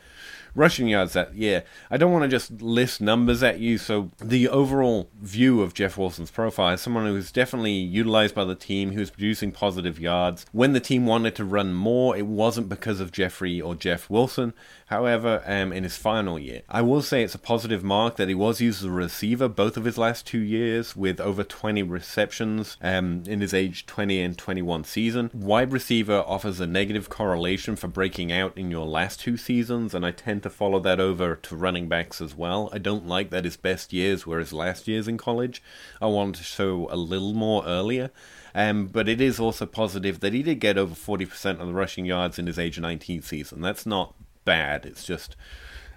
rushing 0.55 0.89
yards 0.89 1.13
that 1.13 1.35
year. 1.35 1.65
I 1.91 1.97
don't 1.97 2.13
want 2.13 2.25
to 2.25 2.29
just 2.29 2.61
list 2.61 3.01
numbers 3.01 3.43
at 3.43 3.59
you, 3.59 3.79
so 3.79 4.11
the 4.19 4.49
overall 4.49 5.09
view 5.21 5.63
of 5.63 5.75
Jeff 5.75 5.97
Wilson's 5.97 6.31
profile 6.31 6.75
is 6.75 6.81
someone 6.81 7.07
who 7.07 7.15
was 7.15 7.33
definitely 7.33 7.73
utilized 7.73 8.35
by 8.35 8.45
the 8.45 8.55
team, 8.55 8.93
who 8.93 9.01
was 9.01 9.11
producing 9.11 9.53
positive 9.53 9.99
yards. 9.99 10.47
When 10.53 10.73
the 10.73 10.81
team 10.81 11.07
wanted 11.07 11.35
to 11.37 11.45
run 11.45 11.73
more, 11.73 12.17
it 12.17 12.27
wasn't 12.27 12.69
because 12.69 13.01
of 13.01 13.13
Jeffrey 13.13 13.61
or 13.61 13.75
Jeff 13.75 14.11
Wilson. 14.11 14.53
However, 14.87 15.12
however, 15.13 15.43
um, 15.47 15.73
in 15.73 15.83
his 15.83 15.97
final 15.97 16.39
year. 16.39 16.63
I 16.71 16.81
will 16.81 17.03
say 17.03 17.23
it's 17.23 17.35
a 17.35 17.39
positive 17.39 17.85
mark 17.85 18.17
that 18.17 18.29
he 18.29 18.35
was 18.35 18.63
used 18.63 18.81
as 18.81 18.87
a 18.87 18.91
receiver 18.91 19.47
both 19.47 19.77
of 19.77 19.85
his 19.85 19.99
last 19.99 20.27
two 20.27 20.41
years 20.41 20.97
with 20.97 21.21
over 21.21 21.45
20 21.45 21.83
receptions 21.83 22.79
um, 22.81 23.23
in 23.27 23.43
his 23.43 23.53
age 23.53 23.85
20 23.85 24.23
and 24.23 24.39
21 24.39 24.85
season. 24.85 25.31
Wide 25.35 25.71
receiver 25.71 26.25
offers 26.27 26.61
a 26.61 26.67
negative 26.67 27.11
correlation 27.11 27.77
for 27.77 27.89
breaking 27.89 28.33
out 28.33 28.57
in 28.57 28.71
your 28.71 28.87
last 28.87 29.21
two 29.21 29.37
seasons, 29.37 29.95
and 29.95 30.07
I 30.07 30.13
tend 30.13 30.43
to 30.45 30.51
follow 30.51 30.81
that 30.81 30.99
over 30.99 31.37
to 31.37 31.57
running 31.57 31.89
backs 31.89 32.23
as 32.23 32.35
well. 32.35 32.71
I 32.73 32.79
don't 32.79 33.07
like 33.07 33.29
that 33.31 33.45
his 33.45 33.59
best 33.59 33.93
years 33.93 34.27
were 34.27 34.39
his 34.39 34.55
last 34.55 34.89
years 34.89 35.09
in 35.09 35.19
college. 35.19 35.63
I 36.01 36.07
want 36.07 36.37
to 36.37 36.43
show 36.43 36.89
a 36.91 36.97
little 36.97 37.35
more 37.35 37.65
earlier. 37.67 38.11
Um, 38.55 38.87
but 38.87 39.09
it 39.09 39.19
is 39.19 39.41
also 39.41 39.65
positive 39.65 40.21
that 40.21 40.35
he 40.35 40.43
did 40.43 40.61
get 40.61 40.77
over 40.77 40.95
40% 40.95 41.59
of 41.59 41.67
the 41.67 41.73
rushing 41.73 42.05
yards 42.05 42.39
in 42.39 42.47
his 42.47 42.59
age 42.59 42.79
19 42.79 43.23
season. 43.23 43.63
That's 43.63 43.87
not 43.87 44.15
bad. 44.45 44.87
It's 44.87 45.05
just. 45.05 45.37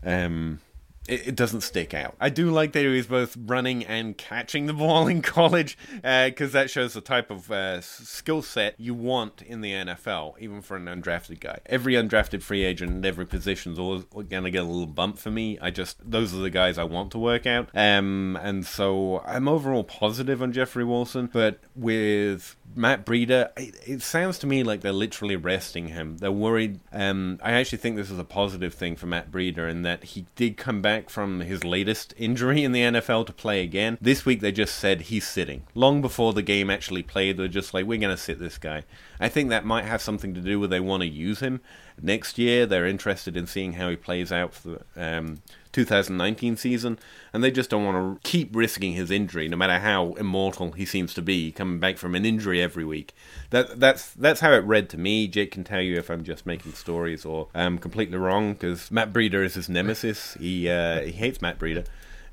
Um, 0.03 0.59
it, 1.07 1.29
it 1.29 1.35
doesn't 1.35 1.61
stick 1.61 1.93
out. 1.93 2.15
I 2.19 2.29
do 2.29 2.49
like 2.51 2.73
that 2.73 2.81
he 2.81 2.87
was 2.87 3.07
both 3.07 3.37
running 3.37 3.83
and 3.85 4.17
catching 4.17 4.65
the 4.65 4.73
ball 4.73 5.07
in 5.07 5.21
college 5.21 5.77
because 5.95 6.55
uh, 6.55 6.59
that 6.59 6.69
shows 6.69 6.93
the 6.93 7.01
type 7.01 7.29
of 7.31 7.51
uh, 7.51 7.81
skill 7.81 8.41
set 8.41 8.75
you 8.79 8.93
want 8.93 9.41
in 9.41 9.61
the 9.61 9.71
NFL, 9.71 10.39
even 10.39 10.61
for 10.61 10.77
an 10.77 10.85
undrafted 10.85 11.39
guy. 11.39 11.59
Every 11.65 11.93
undrafted 11.93 12.41
free 12.41 12.63
agent 12.63 12.97
at 12.97 13.05
every 13.05 13.25
position 13.25 13.73
is 13.73 13.79
always 13.79 14.03
going 14.05 14.43
to 14.43 14.51
get 14.51 14.63
a 14.63 14.67
little 14.67 14.85
bump 14.85 15.17
for 15.17 15.31
me. 15.31 15.57
I 15.61 15.71
just, 15.71 15.97
those 16.09 16.33
are 16.33 16.39
the 16.39 16.49
guys 16.49 16.77
I 16.77 16.83
want 16.83 17.11
to 17.11 17.19
work 17.19 17.45
out. 17.45 17.69
Um, 17.73 18.37
and 18.41 18.65
so 18.65 19.19
I'm 19.25 19.47
overall 19.47 19.83
positive 19.83 20.41
on 20.41 20.51
Jeffrey 20.53 20.83
Wilson, 20.83 21.29
but 21.31 21.59
with 21.75 22.55
Matt 22.75 23.05
Breida, 23.05 23.51
it, 23.57 23.75
it, 23.85 24.01
sounds 24.01 24.37
to 24.39 24.47
me 24.47 24.63
like 24.63 24.81
they're 24.81 24.91
literally 24.91 25.35
resting 25.35 25.87
him. 25.87 26.17
They're 26.17 26.31
worried. 26.31 26.79
Um, 26.91 27.39
I 27.41 27.53
actually 27.53 27.77
think 27.77 27.95
this 27.95 28.11
is 28.11 28.19
a 28.19 28.25
positive 28.25 28.73
thing 28.73 28.95
for 28.95 29.05
Matt 29.05 29.31
Breida 29.31 29.69
in 29.69 29.83
that 29.83 30.03
he 30.03 30.25
did 30.35 30.57
come 30.57 30.81
back 30.81 30.94
from 31.09 31.41
his 31.41 31.63
latest 31.63 32.13
injury 32.17 32.63
in 32.63 32.71
the 32.71 32.81
NFL 32.81 33.25
to 33.27 33.33
play 33.33 33.61
again. 33.61 33.97
This 34.01 34.25
week 34.25 34.41
they 34.41 34.51
just 34.51 34.75
said 34.75 35.01
he's 35.01 35.27
sitting. 35.27 35.63
Long 35.73 36.01
before 36.01 36.33
the 36.33 36.41
game 36.41 36.69
actually 36.69 37.03
played, 37.03 37.37
they're 37.37 37.47
just 37.47 37.73
like, 37.73 37.85
we're 37.85 37.99
going 37.99 38.15
to 38.15 38.21
sit 38.21 38.39
this 38.39 38.57
guy. 38.57 38.83
I 39.19 39.29
think 39.29 39.49
that 39.49 39.65
might 39.65 39.85
have 39.85 40.01
something 40.01 40.33
to 40.33 40.41
do 40.41 40.59
with 40.59 40.69
they 40.69 40.79
want 40.79 41.01
to 41.01 41.07
use 41.07 41.39
him 41.39 41.61
next 42.01 42.37
year. 42.37 42.65
They're 42.65 42.87
interested 42.87 43.37
in 43.37 43.47
seeing 43.47 43.73
how 43.73 43.89
he 43.89 43.95
plays 43.95 44.31
out 44.31 44.53
for 44.53 44.69
the 44.95 45.17
um, 45.17 45.41
2019 45.75 46.55
season, 46.55 46.97
and 47.33 47.43
they 47.43 47.51
just 47.51 47.69
don't 47.69 47.83
want 47.83 48.23
to 48.23 48.29
keep 48.29 48.55
risking 48.55 48.93
his 48.93 49.11
injury, 49.11 49.49
no 49.49 49.57
matter 49.57 49.77
how 49.79 50.13
immortal 50.13 50.71
he 50.71 50.85
seems 50.85 51.13
to 51.13 51.21
be, 51.21 51.51
coming 51.51 51.79
back 51.79 51.97
from 51.97 52.15
an 52.15 52.25
injury 52.25 52.61
every 52.61 52.85
week. 52.85 53.13
That 53.49 53.79
that's 53.79 54.13
that's 54.13 54.39
how 54.39 54.53
it 54.53 54.63
read 54.63 54.89
to 54.91 54.97
me. 54.97 55.27
Jake 55.27 55.51
can 55.51 55.65
tell 55.65 55.81
you 55.81 55.97
if 55.97 56.09
I'm 56.09 56.23
just 56.23 56.45
making 56.45 56.73
stories 56.73 57.25
or 57.25 57.49
I'm 57.53 57.77
completely 57.77 58.17
wrong, 58.17 58.53
because 58.53 58.89
Matt 58.89 59.11
Breida 59.11 59.43
is 59.43 59.55
his 59.55 59.67
nemesis. 59.67 60.35
He 60.35 60.69
uh, 60.69 61.01
he 61.01 61.11
hates 61.11 61.41
Matt 61.41 61.59
Breida 61.59 61.85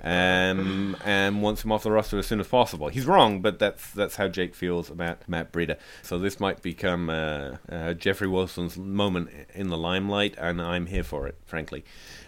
um, 0.03 0.97
and 1.05 1.43
wants 1.43 1.65
him 1.65 1.73
off 1.73 1.85
the 1.85 1.91
roster 1.91 2.19
as 2.19 2.27
soon 2.27 2.41
as 2.41 2.49
possible. 2.49 2.89
He's 2.89 3.07
wrong, 3.07 3.41
but 3.41 3.59
that's 3.59 3.91
that's 3.93 4.17
how 4.17 4.29
Jake 4.29 4.55
feels 4.55 4.91
about 4.91 5.29
Matt 5.29 5.53
Breida. 5.53 5.79
So 6.03 6.19
this 6.19 6.41
might 6.41 6.63
become 6.63 7.09
uh, 7.09 7.57
uh, 7.69 7.95
Jeffrey 7.95 8.29
Wilson's 8.29 8.77
moment 8.77 9.31
in 9.55 9.69
the 9.69 9.79
limelight, 9.79 10.35
and 10.39 10.61
I'm 10.61 10.87
here 10.87 11.05
for 11.05 11.27
it, 11.27 11.37
frankly. 11.45 11.85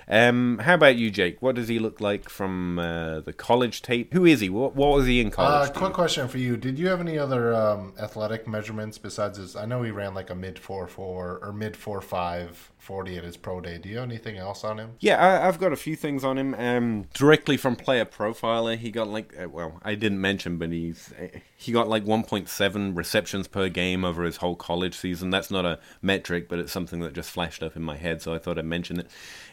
Um, 0.09 0.59
how 0.59 0.75
about 0.75 0.97
you, 0.97 1.11
Jake? 1.11 1.41
What 1.41 1.55
does 1.55 1.69
he 1.69 1.79
look 1.79 2.01
like 2.01 2.29
from 2.29 2.79
uh, 2.79 3.21
the 3.21 3.33
college 3.33 3.83
tape? 3.83 4.13
Who 4.13 4.25
is 4.25 4.41
he? 4.41 4.49
What, 4.49 4.75
what 4.75 4.95
was 4.95 5.07
he 5.07 5.21
in 5.21 5.31
college? 5.31 5.71
Uh, 5.71 5.73
quick 5.73 5.93
question 5.93 6.29
for 6.29 6.39
you: 6.39 6.57
Did 6.57 6.79
you 6.79 6.89
have 6.89 7.01
any 7.01 7.19
other 7.19 7.55
um, 7.55 7.95
athletic 7.99 8.47
measurements 8.47 8.99
besides 8.99 9.39
his? 9.39 9.57
I 9.57 9.67
know 9.67 9.83
he 9.83 9.91
ran 9.91 10.15
like 10.15 10.31
a 10.31 10.35
mid 10.35 10.59
four 10.59 10.87
four 10.87 11.39
or 11.43 11.53
mid 11.53 11.77
four 11.77 12.01
five 12.01 12.73
40 12.85 13.17
at 13.17 13.25
his 13.25 13.39
pro 13.39 13.63
day. 13.63 13.79
Do 13.79 13.89
you 13.89 13.97
have 13.97 14.11
anything 14.11 14.37
else 14.37 14.63
on 14.63 14.79
him? 14.79 14.93
Yeah, 15.01 15.25
I, 15.25 15.47
have 15.47 15.59
got 15.59 15.73
a 15.73 15.77
few 15.77 15.97
things 15.97 16.23
on 16.23 16.37
him. 16.37 16.55
Um, 16.55 17.07
directly 17.15 17.57
from 17.57 17.77
Player 17.77 18.05
Profiler, 18.05 18.77
he 18.77 18.91
got 18.91 19.09
like, 19.09 19.35
uh, 19.43 19.49
well, 19.49 19.81
I 19.83 19.95
didn't 19.95 20.21
mention, 20.21 20.59
but 20.59 20.71
he's 20.71 21.13
uh, 21.19 21.39
he 21.57 21.73
got 21.73 21.89
like 21.89 22.05
1.7 22.05 22.97
receptions 22.97 23.49
per 23.49 23.71
game 23.71 24.05
over 24.05 24.23
his 24.23 24.37
whole 24.37 24.55
college 24.55 24.95
season. 24.95 25.31
That's 25.31 25.51
not 25.51 25.65
a 25.65 25.79
metric, 26.03 26.47
but 26.47 26.59
it's 26.59 26.73
something 26.73 27.01
that 27.01 27.15
just 27.15 27.31
flashed 27.31 27.63
up 27.63 27.75
in 27.75 27.83
my 27.83 27.97
head, 27.97 28.21
so 28.21 28.35
I 28.35 28.39
thought 28.39 28.59
I'd 28.59 28.67
mention 28.67 29.01
it. 29.01 29.07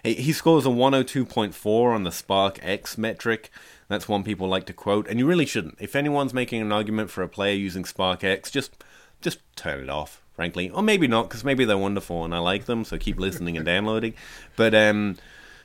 He, 0.03 0.33
scores 0.33 0.65
a 0.65 0.69
102.4 0.69 1.93
on 1.93 2.03
the 2.03 2.09
SPARQ-x 2.09 2.97
metric. 2.97 3.51
That's 3.87 4.07
one 4.07 4.23
people 4.23 4.47
like 4.47 4.65
to 4.65 4.73
quote, 4.73 5.07
and 5.07 5.19
you 5.19 5.27
really 5.27 5.45
shouldn't. 5.45 5.77
If 5.79 5.95
anyone's 5.95 6.33
making 6.33 6.61
an 6.61 6.71
argument 6.71 7.09
for 7.11 7.21
a 7.21 7.29
player 7.29 7.55
using 7.55 7.83
SPARQ-x, 7.83 8.49
just 8.49 8.83
just 9.21 9.39
turn 9.55 9.83
it 9.83 9.89
off 9.89 10.21
frankly. 10.41 10.71
Or 10.71 10.81
maybe 10.81 11.07
not, 11.07 11.29
because 11.29 11.43
maybe 11.43 11.65
they're 11.65 11.77
wonderful 11.77 12.25
and 12.25 12.33
I 12.33 12.39
like 12.39 12.65
them, 12.65 12.83
so 12.83 12.97
keep 12.97 13.19
listening 13.19 13.57
and 13.57 13.65
downloading. 13.65 14.15
But 14.55 14.73
um, 14.73 15.17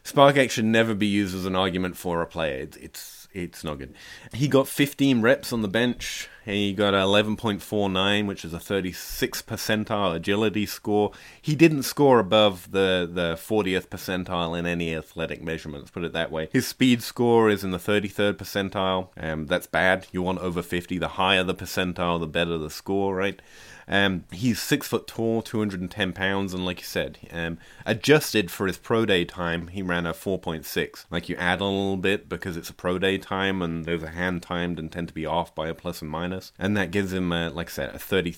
SPARQ-x 0.04 0.52
should 0.52 0.66
never 0.66 0.94
be 0.94 1.06
used 1.06 1.34
as 1.34 1.46
an 1.46 1.56
argument 1.56 1.96
for 1.96 2.20
a 2.20 2.26
player. 2.26 2.60
It's, 2.60 2.76
it's, 2.76 3.28
it's 3.32 3.64
not 3.64 3.78
good. 3.78 3.94
He 4.34 4.48
got 4.48 4.68
15 4.68 5.22
reps 5.22 5.50
on 5.50 5.62
the 5.62 5.68
bench. 5.68 6.28
He 6.46 6.72
got 6.74 6.94
11.49, 6.94 8.26
which 8.26 8.44
is 8.44 8.54
a 8.54 8.58
36th 8.58 9.42
percentile 9.42 10.14
agility 10.14 10.64
score. 10.64 11.10
He 11.42 11.56
didn't 11.56 11.82
score 11.82 12.20
above 12.20 12.70
the, 12.70 13.10
the 13.12 13.34
40th 13.34 13.88
percentile 13.88 14.56
in 14.56 14.64
any 14.64 14.94
athletic 14.94 15.42
measurements, 15.42 15.90
put 15.90 16.04
it 16.04 16.12
that 16.12 16.30
way. 16.30 16.48
His 16.52 16.64
speed 16.64 17.02
score 17.02 17.50
is 17.50 17.64
in 17.64 17.72
the 17.72 17.78
33rd 17.78 18.34
percentile. 18.34 19.08
Um, 19.16 19.46
that's 19.46 19.66
bad. 19.66 20.06
You 20.12 20.22
want 20.22 20.38
over 20.38 20.62
50. 20.62 20.98
The 20.98 21.08
higher 21.08 21.42
the 21.42 21.54
percentile, 21.54 22.20
the 22.20 22.28
better 22.28 22.56
the 22.58 22.70
score, 22.70 23.16
right? 23.16 23.42
Um, 23.88 24.24
he's 24.32 24.60
six 24.60 24.88
foot 24.88 25.06
tall, 25.06 25.42
210 25.42 26.12
pounds, 26.12 26.52
and 26.52 26.64
like 26.64 26.80
you 26.80 26.86
said, 26.86 27.18
um, 27.32 27.58
adjusted 27.84 28.50
for 28.50 28.66
his 28.66 28.78
pro 28.78 29.06
day 29.06 29.24
time, 29.24 29.68
he 29.68 29.82
ran 29.82 30.06
a 30.06 30.12
4.6. 30.12 31.06
Like 31.10 31.28
you 31.28 31.36
add 31.36 31.60
a 31.60 31.64
little 31.64 31.96
bit 31.96 32.28
because 32.28 32.56
it's 32.56 32.70
a 32.70 32.74
pro 32.74 32.98
day 32.98 33.18
time 33.18 33.62
and 33.62 33.84
those 33.84 34.02
are 34.02 34.08
hand 34.08 34.42
timed 34.42 34.78
and 34.78 34.90
tend 34.90 35.08
to 35.08 35.14
be 35.14 35.26
off 35.26 35.54
by 35.54 35.68
a 35.68 35.74
plus 35.74 36.02
and 36.02 36.10
minus, 36.10 36.52
and 36.58 36.76
that 36.76 36.90
gives 36.90 37.12
him, 37.12 37.32
a, 37.32 37.50
like 37.50 37.68
I 37.68 37.72
said, 37.72 37.94
a 37.94 37.98
30 37.98 38.32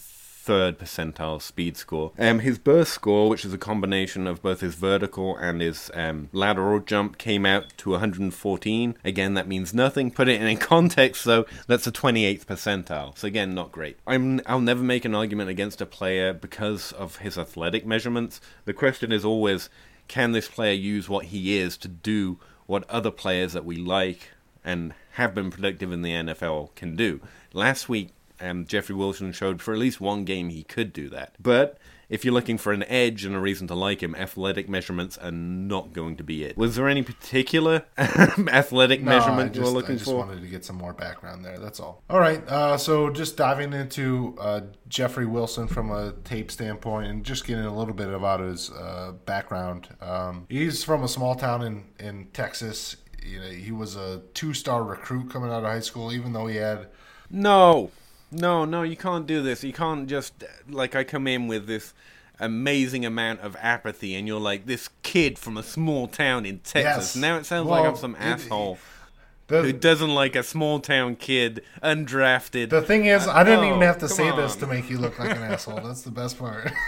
third 0.48 0.78
percentile 0.78 1.42
speed 1.42 1.76
score. 1.76 2.10
Um, 2.18 2.38
his 2.38 2.58
burst 2.58 2.94
score, 2.94 3.28
which 3.28 3.44
is 3.44 3.52
a 3.52 3.58
combination 3.58 4.26
of 4.26 4.40
both 4.40 4.60
his 4.60 4.76
vertical 4.76 5.36
and 5.36 5.60
his 5.60 5.90
um, 5.92 6.30
lateral 6.32 6.80
jump, 6.80 7.18
came 7.18 7.44
out 7.44 7.66
to 7.76 7.90
114. 7.90 8.96
Again, 9.04 9.34
that 9.34 9.46
means 9.46 9.74
nothing. 9.74 10.10
Put 10.10 10.26
it 10.26 10.40
in 10.40 10.46
a 10.46 10.56
context, 10.72 11.26
though, 11.26 11.44
that's 11.66 11.86
a 11.86 11.92
28th 11.92 12.46
percentile. 12.46 13.18
So 13.18 13.26
again, 13.26 13.54
not 13.54 13.72
great. 13.72 13.98
I'm, 14.06 14.40
I'll 14.46 14.62
never 14.62 14.82
make 14.82 15.04
an 15.04 15.14
argument 15.14 15.50
against 15.50 15.82
a 15.82 15.86
player 15.86 16.32
because 16.32 16.92
of 16.92 17.16
his 17.16 17.36
athletic 17.36 17.84
measurements. 17.84 18.40
The 18.64 18.72
question 18.72 19.12
is 19.12 19.26
always, 19.26 19.68
can 20.08 20.32
this 20.32 20.48
player 20.48 20.72
use 20.72 21.10
what 21.10 21.26
he 21.26 21.58
is 21.58 21.76
to 21.76 21.88
do 21.88 22.38
what 22.64 22.88
other 22.88 23.10
players 23.10 23.52
that 23.52 23.66
we 23.66 23.76
like 23.76 24.30
and 24.64 24.94
have 25.12 25.34
been 25.34 25.50
productive 25.50 25.92
in 25.92 26.00
the 26.00 26.12
NFL 26.12 26.74
can 26.74 26.96
do? 26.96 27.20
Last 27.52 27.90
week, 27.90 28.12
um, 28.40 28.66
Jeffrey 28.66 28.94
Wilson 28.94 29.32
showed 29.32 29.60
for 29.62 29.72
at 29.72 29.80
least 29.80 30.00
one 30.00 30.24
game 30.24 30.48
he 30.48 30.62
could 30.62 30.92
do 30.92 31.08
that. 31.10 31.34
But 31.40 31.78
if 32.08 32.24
you're 32.24 32.32
looking 32.32 32.56
for 32.56 32.72
an 32.72 32.84
edge 32.84 33.24
and 33.24 33.34
a 33.34 33.38
reason 33.38 33.66
to 33.68 33.74
like 33.74 34.02
him, 34.02 34.14
athletic 34.14 34.68
measurements 34.68 35.18
are 35.18 35.30
not 35.30 35.92
going 35.92 36.16
to 36.16 36.24
be 36.24 36.42
it. 36.42 36.56
Was 36.56 36.76
there 36.76 36.88
any 36.88 37.02
particular 37.02 37.84
athletic 37.98 39.02
no, 39.02 39.10
measurement 39.10 39.52
just, 39.52 39.58
you 39.58 39.64
were 39.64 39.70
looking 39.70 39.88
for? 39.88 39.92
I 39.92 39.96
just 39.96 40.10
for? 40.10 40.16
wanted 40.16 40.40
to 40.40 40.46
get 40.46 40.64
some 40.64 40.76
more 40.76 40.94
background 40.94 41.44
there. 41.44 41.58
That's 41.58 41.80
all. 41.80 42.02
All 42.08 42.18
right. 42.18 42.46
Uh, 42.48 42.78
so 42.78 43.10
just 43.10 43.36
diving 43.36 43.74
into 43.74 44.36
uh, 44.40 44.62
Jeffrey 44.88 45.26
Wilson 45.26 45.68
from 45.68 45.90
a 45.90 46.12
tape 46.24 46.50
standpoint 46.50 47.08
and 47.08 47.24
just 47.24 47.46
getting 47.46 47.64
a 47.64 47.76
little 47.76 47.94
bit 47.94 48.08
about 48.08 48.40
his 48.40 48.70
uh, 48.70 49.12
background. 49.26 49.88
Um, 50.00 50.46
he's 50.48 50.82
from 50.84 51.04
a 51.04 51.08
small 51.08 51.34
town 51.34 51.62
in, 51.62 51.84
in 51.98 52.28
Texas. 52.32 52.96
You 53.22 53.40
know, 53.40 53.48
he 53.48 53.72
was 53.72 53.96
a 53.96 54.22
two 54.32 54.54
star 54.54 54.82
recruit 54.82 55.30
coming 55.30 55.50
out 55.50 55.58
of 55.58 55.64
high 55.64 55.80
school, 55.80 56.10
even 56.12 56.32
though 56.32 56.46
he 56.46 56.56
had. 56.56 56.86
No. 57.30 57.90
No, 58.30 58.64
no, 58.64 58.82
you 58.82 58.96
can't 58.96 59.26
do 59.26 59.42
this. 59.42 59.64
You 59.64 59.72
can't 59.72 60.08
just 60.08 60.34
like 60.68 60.94
I 60.94 61.04
come 61.04 61.26
in 61.26 61.46
with 61.48 61.66
this 61.66 61.94
amazing 62.40 63.04
amount 63.04 63.40
of 63.40 63.56
apathy, 63.60 64.14
and 64.14 64.26
you're 64.28 64.40
like 64.40 64.66
this 64.66 64.90
kid 65.02 65.38
from 65.38 65.56
a 65.56 65.62
small 65.62 66.06
town 66.08 66.44
in 66.46 66.58
Texas. 66.60 67.14
Yes. 67.14 67.16
Now 67.16 67.36
it 67.36 67.46
sounds 67.46 67.68
Well, 67.68 67.80
like 67.82 67.90
I'm 67.90 67.96
some 67.96 68.14
it- 68.16 68.20
asshole 68.20 68.78
The, 69.48 69.62
who 69.62 69.72
doesn't 69.72 70.14
like 70.14 70.36
a 70.36 70.42
small 70.42 70.78
town 70.78 71.16
kid, 71.16 71.62
undrafted. 71.82 72.68
the 72.70 72.82
thing 72.82 73.06
is, 73.06 73.26
I 73.26 73.44
didn't 73.44 73.64
even 73.64 73.78
Oh, 73.82 73.86
have 73.86 73.98
to 73.98 74.04
oh, 74.04 74.08
come 74.08 74.16
say 74.16 74.36
this 74.36 74.56
to 74.56 74.66
make 74.66 74.90
you 74.90 74.98
look 74.98 75.18
like 75.18 75.30
an 75.34 75.42
asshole. 75.52 75.80
That's 75.80 76.02
the 76.02 76.10
best 76.10 76.38
part. 76.38 76.70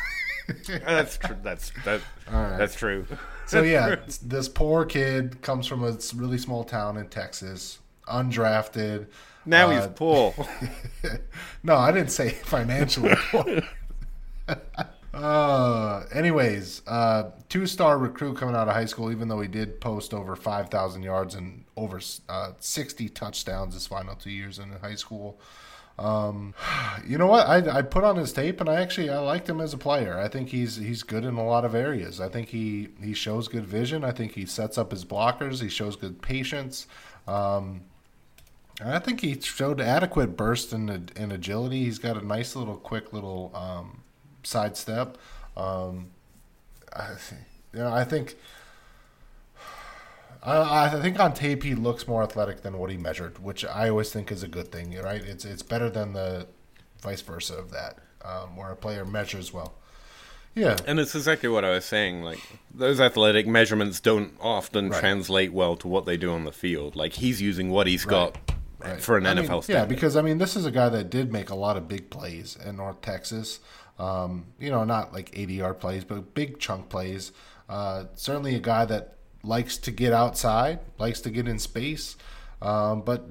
Uh, 0.69 0.79
that's 0.85 1.17
true. 1.17 1.37
That's 1.45 1.71
that, 1.85 2.01
right. 2.33 2.59
That's 2.59 2.75
true. 2.75 3.07
So 3.47 3.63
yeah, 3.63 3.97
this 4.21 4.49
poor 4.49 4.85
kid 4.85 5.41
comes 5.43 5.69
from 5.69 5.85
a 5.85 5.97
really 6.17 6.39
small 6.39 6.65
town 6.65 6.97
in 6.97 7.07
Texas, 7.09 7.79
undrafted. 8.11 9.07
Now 9.47 9.71
Uh, 9.71 9.71
he's 9.71 9.87
poor. 9.95 10.35
No, 11.63 11.77
I 11.77 11.93
didn't 11.93 12.11
say 12.11 12.31
financially 12.31 13.15
poor. 13.31 13.63
uh, 15.15 16.05
anyways, 16.13 16.83
uh, 16.87 17.31
two-star 17.49 17.99
recruit 17.99 18.37
coming 18.37 18.55
out 18.55 18.69
of 18.69 18.75
high 18.75 18.85
school. 18.85 19.11
Even 19.11 19.29
though 19.29 19.41
he 19.41 19.49
did 19.49 19.81
post 19.81 20.15
over 20.15 20.37
five 20.37 20.69
thousand 20.69 21.03
yards 21.03 21.35
and 21.35 21.65
over 21.77 22.01
uh, 22.29 22.53
sixty 22.61 23.09
touchdowns 23.09 23.75
his 23.75 23.87
final 23.87 24.15
two 24.15 24.31
years 24.31 24.59
in 24.59 24.71
high 24.81 24.95
school. 24.95 25.39
Um, 25.99 26.55
you 27.07 27.19
know 27.19 27.27
what? 27.27 27.47
I, 27.47 27.79
I 27.79 27.83
put 27.83 28.05
on 28.05 28.17
his 28.17 28.33
tape, 28.33 28.61
and 28.61 28.71
I 28.71 28.81
actually 28.81 29.11
I 29.11 29.19
liked 29.19 29.49
him 29.49 29.61
as 29.61 29.75
a 29.75 29.79
player. 29.79 30.19
I 30.19 30.29
think 30.29 30.49
he's 30.49 30.77
he's 30.77 31.03
good 31.03 31.25
in 31.25 31.35
a 31.35 31.45
lot 31.45 31.65
of 31.67 31.75
areas. 31.75 32.21
I 32.21 32.29
think 32.29 32.49
he 32.49 32.89
he 33.03 33.13
shows 33.13 33.49
good 33.49 33.67
vision. 33.67 34.03
I 34.05 34.13
think 34.13 34.33
he 34.33 34.47
sets 34.47 34.79
up 34.79 34.93
his 34.93 35.05
blockers. 35.05 35.61
He 35.61 35.69
shows 35.69 35.97
good 35.97 36.23
patience. 36.23 36.87
Um, 37.29 37.83
I 38.85 38.99
think 38.99 39.21
he 39.21 39.39
showed 39.41 39.81
adequate 39.81 40.37
burst 40.37 40.73
and 40.73 41.11
in 41.17 41.33
agility. 41.33 41.85
He's 41.85 41.99
got 41.99 42.17
a 42.17 42.27
nice 42.27 42.57
little 42.57 42.77
quick 42.77 43.13
little 43.13 43.51
um, 43.55 44.03
sidestep. 44.43 45.19
Um, 45.57 46.09
I, 46.97 47.11
you 47.73 47.79
know, 47.81 47.93
I 47.93 48.05
think 48.05 48.37
I, 50.43 50.87
I 50.87 51.01
think 51.01 51.21
on 51.21 51.35
tape 51.35 51.63
he 51.63 51.75
looks 51.75 52.09
more 52.09 52.23
athletic 52.23 52.63
than 52.63 52.79
what 52.79 52.91
he 52.91 52.97
measured, 52.97 53.39
which 53.43 53.65
I 53.65 53.89
always 53.91 54.11
think 54.13 54.33
is 54.33 54.43
a 54.43 54.49
good 54.49 54.73
thing. 54.73 54.97
Right? 55.03 55.23
It's 55.23 55.45
it's 55.45 55.63
better 55.63 55.91
than 55.91 56.13
the 56.15 56.47
vice 57.03 57.21
versa 57.21 57.55
of 57.57 57.71
that, 57.73 57.99
um, 58.25 58.57
where 58.57 58.71
a 58.71 58.77
player 58.77 59.05
measures 59.05 59.53
well. 59.53 59.75
Yeah, 60.55 60.77
and 60.87 60.99
it's 60.99 61.15
exactly 61.15 61.49
what 61.49 61.65
I 61.65 61.71
was 61.71 61.85
saying. 61.85 62.23
Like 62.23 62.41
those 62.75 63.01
athletic 63.01 63.47
measurements 63.47 64.01
don't 64.01 64.33
often 64.41 64.91
Right. 64.91 64.99
translate 65.01 65.53
well 65.53 65.77
to 65.77 65.87
what 65.87 66.07
they 66.07 66.17
do 66.17 66.33
on 66.33 66.45
the 66.45 66.53
field. 66.53 66.97
Like 66.97 67.13
he's 67.15 67.41
using 67.41 67.71
what 67.71 67.87
he's 67.87 68.05
Right. 68.05 68.33
got 68.35 68.39
Right. 68.81 69.01
for 69.01 69.17
an 69.17 69.27
I 69.27 69.35
NFL 69.35 69.69
mean, 69.69 69.77
Yeah, 69.77 69.85
because 69.85 70.17
I 70.17 70.23
mean, 70.23 70.39
this 70.39 70.57
is 70.57 70.65
a 70.65 70.71
guy 70.71 70.89
that 70.89 71.11
did 71.11 71.33
make 71.33 71.51
a 71.51 71.55
lot 71.55 71.77
of 71.77 71.89
big 71.89 72.11
plays 72.11 72.57
in 72.65 72.77
North 72.77 73.01
Texas. 73.01 73.61
Um, 73.99 74.47
you 74.59 74.71
know, 74.71 74.85
not 74.85 75.13
like 75.13 75.31
80 75.39 75.55
yard 75.55 75.81
plays, 75.81 76.05
but 76.05 76.35
big 76.35 76.59
chunk 76.59 76.89
plays. 76.89 77.33
Uh, 77.69 78.05
certainly 78.15 78.55
a 78.55 78.61
guy 78.61 78.85
that 78.87 79.17
likes 79.43 79.77
to 79.79 79.91
get 79.91 80.13
outside, 80.13 80.81
likes 80.99 81.21
to 81.23 81.31
get 81.31 81.47
in 81.47 81.59
space. 81.59 82.17
Um, 82.63 83.03
but 83.03 83.27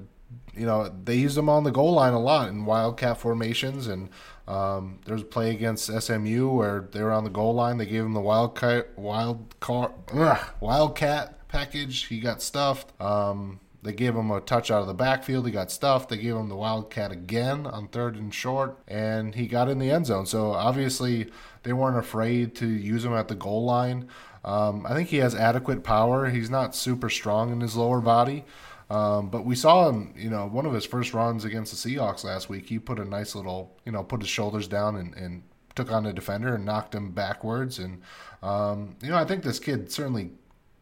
you 0.54 0.66
know, 0.66 0.92
they 1.04 1.14
used 1.14 1.36
him 1.36 1.48
on 1.48 1.64
the 1.64 1.70
goal 1.70 1.92
line 1.92 2.12
a 2.12 2.20
lot 2.20 2.48
in 2.48 2.64
wildcat 2.64 3.18
formations. 3.18 3.86
And 3.86 4.10
um, 4.48 4.98
there 5.04 5.14
was 5.14 5.22
a 5.22 5.26
play 5.26 5.50
against 5.50 5.86
SMU 5.86 6.48
where 6.48 6.88
they 6.92 7.02
were 7.02 7.12
on 7.12 7.24
the 7.24 7.30
goal 7.30 7.54
line. 7.54 7.78
They 7.78 7.86
gave 7.86 8.04
him 8.04 8.14
the 8.14 8.20
wildcat 8.20 8.98
wild 8.98 9.58
car 9.60 9.92
ugh, 10.12 10.40
wildcat 10.60 11.48
package. 11.48 12.06
He 12.06 12.20
got 12.20 12.42
stuffed. 12.42 12.92
Um, 13.00 13.60
they 13.82 13.92
gave 13.92 14.14
him 14.14 14.30
a 14.30 14.40
touch 14.40 14.70
out 14.70 14.82
of 14.82 14.86
the 14.86 14.94
backfield. 14.94 15.46
He 15.46 15.52
got 15.52 15.70
stuffed. 15.70 16.10
They 16.10 16.18
gave 16.18 16.36
him 16.36 16.48
the 16.48 16.56
wildcat 16.56 17.12
again 17.12 17.66
on 17.66 17.88
third 17.88 18.16
and 18.16 18.34
short, 18.34 18.78
and 18.86 19.34
he 19.34 19.46
got 19.46 19.68
in 19.68 19.78
the 19.78 19.90
end 19.90 20.06
zone. 20.06 20.26
So 20.26 20.52
obviously 20.52 21.30
they 21.62 21.72
weren't 21.72 21.98
afraid 21.98 22.54
to 22.56 22.66
use 22.66 23.04
him 23.04 23.14
at 23.14 23.28
the 23.28 23.34
goal 23.34 23.64
line. 23.64 24.08
Um, 24.44 24.86
I 24.86 24.94
think 24.94 25.08
he 25.08 25.18
has 25.18 25.34
adequate 25.34 25.82
power. 25.82 26.28
He's 26.28 26.50
not 26.50 26.74
super 26.74 27.08
strong 27.08 27.52
in 27.52 27.60
his 27.60 27.76
lower 27.76 28.00
body. 28.00 28.44
Um, 28.90 29.30
but 29.30 29.44
we 29.44 29.54
saw 29.54 29.88
him, 29.88 30.12
you 30.16 30.28
know, 30.28 30.46
one 30.46 30.66
of 30.66 30.72
his 30.72 30.84
first 30.84 31.14
runs 31.14 31.44
against 31.44 31.72
the 31.72 31.90
Seahawks 31.90 32.24
last 32.24 32.48
week. 32.48 32.66
He 32.66 32.78
put 32.78 32.98
a 32.98 33.04
nice 33.04 33.34
little, 33.34 33.78
you 33.84 33.92
know, 33.92 34.02
put 34.02 34.20
his 34.20 34.28
shoulders 34.28 34.66
down 34.66 34.96
and, 34.96 35.14
and 35.14 35.42
took 35.76 35.92
on 35.92 36.02
the 36.02 36.12
defender 36.12 36.56
and 36.56 36.64
knocked 36.64 36.94
him 36.94 37.12
backwards. 37.12 37.78
And, 37.78 38.02
um, 38.42 38.96
you 39.00 39.10
know, 39.10 39.16
I 39.16 39.24
think 39.24 39.44
this 39.44 39.60
kid 39.60 39.92
certainly 39.92 40.32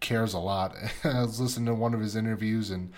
cares 0.00 0.34
a 0.34 0.38
lot. 0.38 0.76
I 1.04 1.22
was 1.22 1.40
listening 1.40 1.66
to 1.66 1.74
one 1.74 1.94
of 1.94 2.00
his 2.00 2.16
interviews 2.16 2.70
and, 2.70 2.92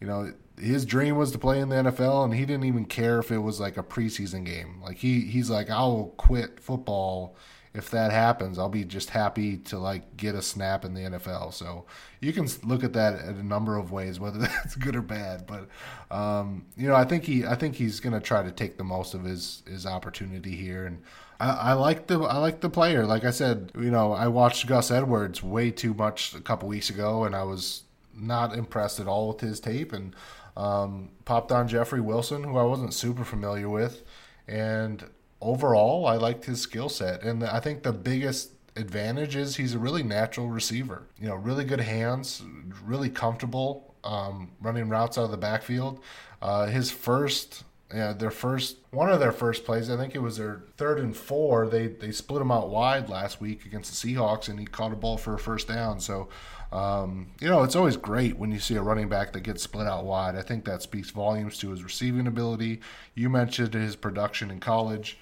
you 0.00 0.06
know, 0.06 0.32
his 0.58 0.84
dream 0.84 1.16
was 1.16 1.32
to 1.32 1.38
play 1.38 1.60
in 1.60 1.68
the 1.68 1.76
NFL 1.76 2.24
and 2.24 2.34
he 2.34 2.46
didn't 2.46 2.64
even 2.64 2.86
care 2.86 3.18
if 3.18 3.30
it 3.30 3.38
was 3.38 3.60
like 3.60 3.76
a 3.76 3.82
preseason 3.82 4.44
game. 4.44 4.80
Like 4.82 4.98
he, 4.98 5.22
he's 5.22 5.50
like, 5.50 5.70
I'll 5.70 6.14
quit 6.16 6.60
football 6.60 7.36
if 7.76 7.90
that 7.90 8.10
happens, 8.10 8.58
I'll 8.58 8.70
be 8.70 8.84
just 8.84 9.10
happy 9.10 9.58
to 9.58 9.78
like 9.78 10.16
get 10.16 10.34
a 10.34 10.40
snap 10.40 10.84
in 10.86 10.94
the 10.94 11.02
NFL. 11.02 11.52
So 11.52 11.84
you 12.20 12.32
can 12.32 12.48
look 12.64 12.82
at 12.82 12.94
that 12.94 13.20
in 13.20 13.36
a 13.36 13.42
number 13.42 13.76
of 13.76 13.92
ways, 13.92 14.18
whether 14.18 14.38
that's 14.38 14.74
good 14.74 14.96
or 14.96 15.02
bad. 15.02 15.46
But 15.46 15.68
um, 16.10 16.64
you 16.76 16.88
know, 16.88 16.94
I 16.94 17.04
think 17.04 17.24
he, 17.24 17.44
I 17.44 17.54
think 17.54 17.74
he's 17.74 18.00
to 18.00 18.20
try 18.20 18.42
to 18.42 18.50
take 18.50 18.78
the 18.78 18.84
most 18.84 19.12
of 19.12 19.24
his 19.24 19.62
his 19.68 19.84
opportunity 19.84 20.56
here, 20.56 20.86
and 20.86 21.02
I, 21.38 21.50
I 21.50 21.72
like 21.74 22.06
the 22.06 22.20
I 22.20 22.38
like 22.38 22.60
the 22.60 22.70
player. 22.70 23.06
Like 23.06 23.24
I 23.24 23.30
said, 23.30 23.72
you 23.74 23.90
know, 23.90 24.12
I 24.12 24.28
watched 24.28 24.66
Gus 24.66 24.90
Edwards 24.90 25.42
way 25.42 25.70
too 25.70 25.94
much 25.94 26.34
a 26.34 26.40
couple 26.40 26.68
weeks 26.68 26.90
ago, 26.90 27.24
and 27.24 27.34
I 27.34 27.42
was 27.42 27.82
not 28.14 28.56
impressed 28.56 29.00
at 29.00 29.06
all 29.06 29.28
with 29.28 29.40
his 29.40 29.60
tape, 29.60 29.92
and 29.92 30.14
um, 30.56 31.10
popped 31.24 31.52
on 31.52 31.68
Jeffrey 31.68 32.00
Wilson, 32.00 32.44
who 32.44 32.56
I 32.56 32.62
wasn't 32.62 32.94
super 32.94 33.24
familiar 33.24 33.68
with, 33.68 34.02
and 34.48 35.04
overall, 35.40 36.06
I 36.06 36.16
liked 36.16 36.44
his 36.44 36.60
skill 36.60 36.88
set. 36.88 37.22
And 37.22 37.44
I 37.44 37.60
think 37.60 37.82
the 37.82 37.92
biggest 37.92 38.52
advantage 38.76 39.36
is 39.36 39.56
he's 39.56 39.74
a 39.74 39.78
really 39.78 40.02
natural 40.02 40.48
receiver. 40.48 41.06
You 41.20 41.28
know, 41.28 41.36
really 41.36 41.64
good 41.64 41.80
hands, 41.80 42.42
really 42.84 43.10
comfortable 43.10 43.94
um, 44.04 44.52
running 44.60 44.88
routes 44.88 45.18
out 45.18 45.24
of 45.24 45.30
the 45.30 45.36
backfield. 45.36 46.00
Uh, 46.40 46.66
his 46.66 46.90
first. 46.90 47.64
Yeah, 47.94 48.12
their 48.12 48.32
first 48.32 48.78
one 48.90 49.10
of 49.10 49.20
their 49.20 49.32
first 49.32 49.64
plays, 49.64 49.88
I 49.90 49.96
think 49.96 50.14
it 50.14 50.22
was 50.22 50.38
their 50.38 50.62
third 50.76 50.98
and 50.98 51.16
four. 51.16 51.68
They 51.68 51.86
they 51.86 52.10
split 52.10 52.42
him 52.42 52.50
out 52.50 52.68
wide 52.68 53.08
last 53.08 53.40
week 53.40 53.64
against 53.64 54.02
the 54.02 54.14
Seahawks, 54.14 54.48
and 54.48 54.58
he 54.58 54.66
caught 54.66 54.92
a 54.92 54.96
ball 54.96 55.16
for 55.16 55.34
a 55.34 55.38
first 55.38 55.68
down. 55.68 56.00
So, 56.00 56.28
um, 56.72 57.28
you 57.40 57.48
know, 57.48 57.62
it's 57.62 57.76
always 57.76 57.96
great 57.96 58.38
when 58.38 58.50
you 58.50 58.58
see 58.58 58.74
a 58.74 58.82
running 58.82 59.08
back 59.08 59.32
that 59.34 59.42
gets 59.42 59.62
split 59.62 59.86
out 59.86 60.04
wide. 60.04 60.34
I 60.34 60.42
think 60.42 60.64
that 60.64 60.82
speaks 60.82 61.10
volumes 61.10 61.58
to 61.58 61.70
his 61.70 61.84
receiving 61.84 62.26
ability. 62.26 62.80
You 63.14 63.30
mentioned 63.30 63.74
his 63.74 63.94
production 63.94 64.50
in 64.50 64.58
college 64.58 65.18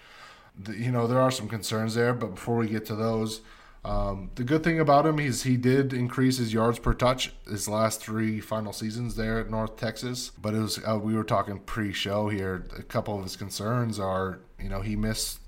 the- 0.59 0.77
you 0.77 0.91
know 0.93 1.07
there 1.07 1.21
are 1.21 1.31
some 1.31 1.49
concerns 1.49 1.95
there 1.95 2.15
but 2.15 2.35
before 2.37 2.57
we 2.57 2.69
get 2.69 2.87
to 2.87 2.95
those 2.95 3.41
um, 3.85 4.31
the 4.37 4.45
good 4.45 4.65
thing 4.65 4.81
about 4.81 5.05
him 5.05 5.19
is 5.19 5.43
he 5.43 5.57
did 5.57 5.93
increase 5.93 6.39
his 6.39 6.53
yards 6.53 6.79
per 6.79 6.95
touch 6.95 7.33
his 7.49 7.69
last 7.69 8.01
three 8.01 8.41
final 8.41 8.73
seasons 8.73 9.17
there 9.17 9.39
at 9.39 9.51
north 9.51 9.77
texas 9.77 10.31
but 10.41 10.55
it 10.55 10.61
was 10.61 10.79
uh, 10.87 10.99
we 10.99 11.15
were 11.15 11.25
talking 11.25 11.59
pre-show 11.59 12.29
here 12.29 12.67
a 12.79 12.83
couple 12.83 13.17
of 13.17 13.23
his 13.23 13.37
concerns 13.37 13.99
are 13.99 14.41
you 14.59 14.69
know 14.69 14.81
he 14.81 14.97
missed 14.97 15.41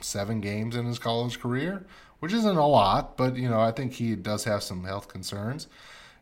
seven 0.00 0.40
games 0.40 0.76
in 0.76 0.86
his 0.86 0.98
college 0.98 1.40
career 1.40 1.84
which 2.20 2.32
isn't 2.32 2.56
a 2.56 2.66
lot 2.66 3.16
but 3.16 3.36
you 3.36 3.48
know 3.48 3.60
i 3.60 3.70
think 3.70 3.94
he 3.94 4.14
does 4.14 4.44
have 4.44 4.62
some 4.62 4.84
health 4.84 5.08
concerns 5.08 5.68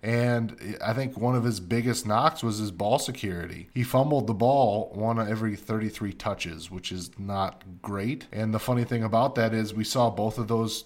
and 0.05 0.77
I 0.85 0.93
think 0.93 1.17
one 1.17 1.35
of 1.35 1.45
his 1.45 1.61
biggest 1.61 2.07
knocks 2.07 2.43
was 2.43 2.59
his 2.59 2.71
ball 2.71 2.99
security. 2.99 3.71
He 3.73 3.83
fumbled 3.83 4.27
the 4.27 4.35
ball 4.35 4.91
one 4.93 5.19
of 5.19 5.27
every 5.27 5.57
33 5.57 6.13
touches, 6.13 6.71
which 6.71 6.93
is 6.93 7.19
not 7.19 7.65
great. 7.81 8.27
And 8.31 8.53
the 8.53 8.59
funny 8.59 8.85
thing 8.85 9.03
about 9.03 9.35
that 9.37 9.55
is 9.55 9.73
we 9.73 9.83
saw 9.83 10.11
both 10.11 10.37
of 10.37 10.47
those 10.47 10.85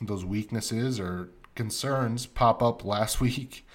those 0.00 0.24
weaknesses 0.24 0.98
or 1.00 1.30
concerns 1.54 2.26
pop 2.26 2.62
up 2.62 2.84
last 2.84 3.20
week. 3.26 3.66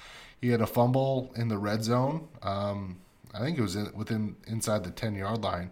He 0.42 0.50
had 0.50 0.62
a 0.62 0.68
fumble 0.68 1.32
in 1.36 1.48
the 1.48 1.58
red 1.58 1.84
zone. 1.84 2.28
Um, 2.42 2.98
I 3.34 3.40
think 3.40 3.58
it 3.58 3.62
was 3.62 3.76
in, 3.76 3.92
within 3.96 4.36
inside 4.48 4.84
the 4.84 4.92
10 4.92 5.16
yard 5.16 5.44
line. 5.44 5.72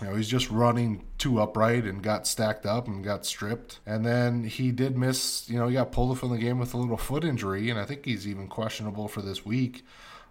You 0.00 0.08
know, 0.08 0.14
he's 0.14 0.28
just 0.28 0.50
running 0.50 1.04
too 1.18 1.40
upright 1.40 1.84
and 1.84 2.02
got 2.02 2.26
stacked 2.26 2.64
up 2.64 2.86
and 2.86 3.04
got 3.04 3.26
stripped. 3.26 3.80
And 3.84 4.04
then 4.04 4.44
he 4.44 4.72
did 4.72 4.96
miss, 4.96 5.48
you 5.48 5.58
know, 5.58 5.68
he 5.68 5.74
got 5.74 5.92
pulled 5.92 6.18
from 6.18 6.30
the 6.30 6.38
game 6.38 6.58
with 6.58 6.72
a 6.72 6.78
little 6.78 6.96
foot 6.96 7.22
injury, 7.22 7.68
and 7.68 7.78
I 7.78 7.84
think 7.84 8.06
he's 8.06 8.26
even 8.26 8.48
questionable 8.48 9.08
for 9.08 9.20
this 9.20 9.44
week. 9.44 9.84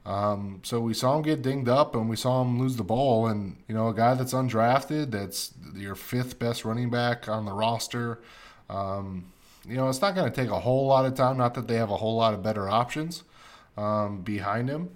Um, 0.05 0.61
so 0.63 0.79
we 0.79 0.95
saw 0.95 1.17
him 1.17 1.21
get 1.21 1.43
dinged 1.43 1.69
up 1.69 1.93
and 1.93 2.09
we 2.09 2.15
saw 2.15 2.41
him 2.41 2.59
lose 2.59 2.77
the 2.77 2.83
ball. 2.83 3.27
And, 3.27 3.57
you 3.67 3.75
know, 3.75 3.89
a 3.89 3.93
guy 3.93 4.15
that's 4.15 4.33
undrafted, 4.33 5.11
that's 5.11 5.53
your 5.75 5.93
fifth 5.93 6.39
best 6.39 6.65
running 6.65 6.89
back 6.89 7.27
on 7.27 7.45
the 7.45 7.53
roster. 7.53 8.19
Um, 8.69 9.31
you 9.69 9.77
know, 9.77 9.89
it's 9.89 10.01
not 10.01 10.15
going 10.15 10.31
to 10.31 10.35
take 10.35 10.49
a 10.49 10.59
whole 10.59 10.87
lot 10.87 11.05
of 11.05 11.15
time. 11.15 11.37
Not 11.37 11.53
that 11.55 11.67
they 11.67 11.75
have 11.75 11.91
a 11.91 11.97
whole 11.97 12.15
lot 12.15 12.33
of 12.33 12.43
better 12.43 12.69
options 12.69 13.23
um, 13.77 14.21
behind 14.21 14.69
him. 14.69 14.89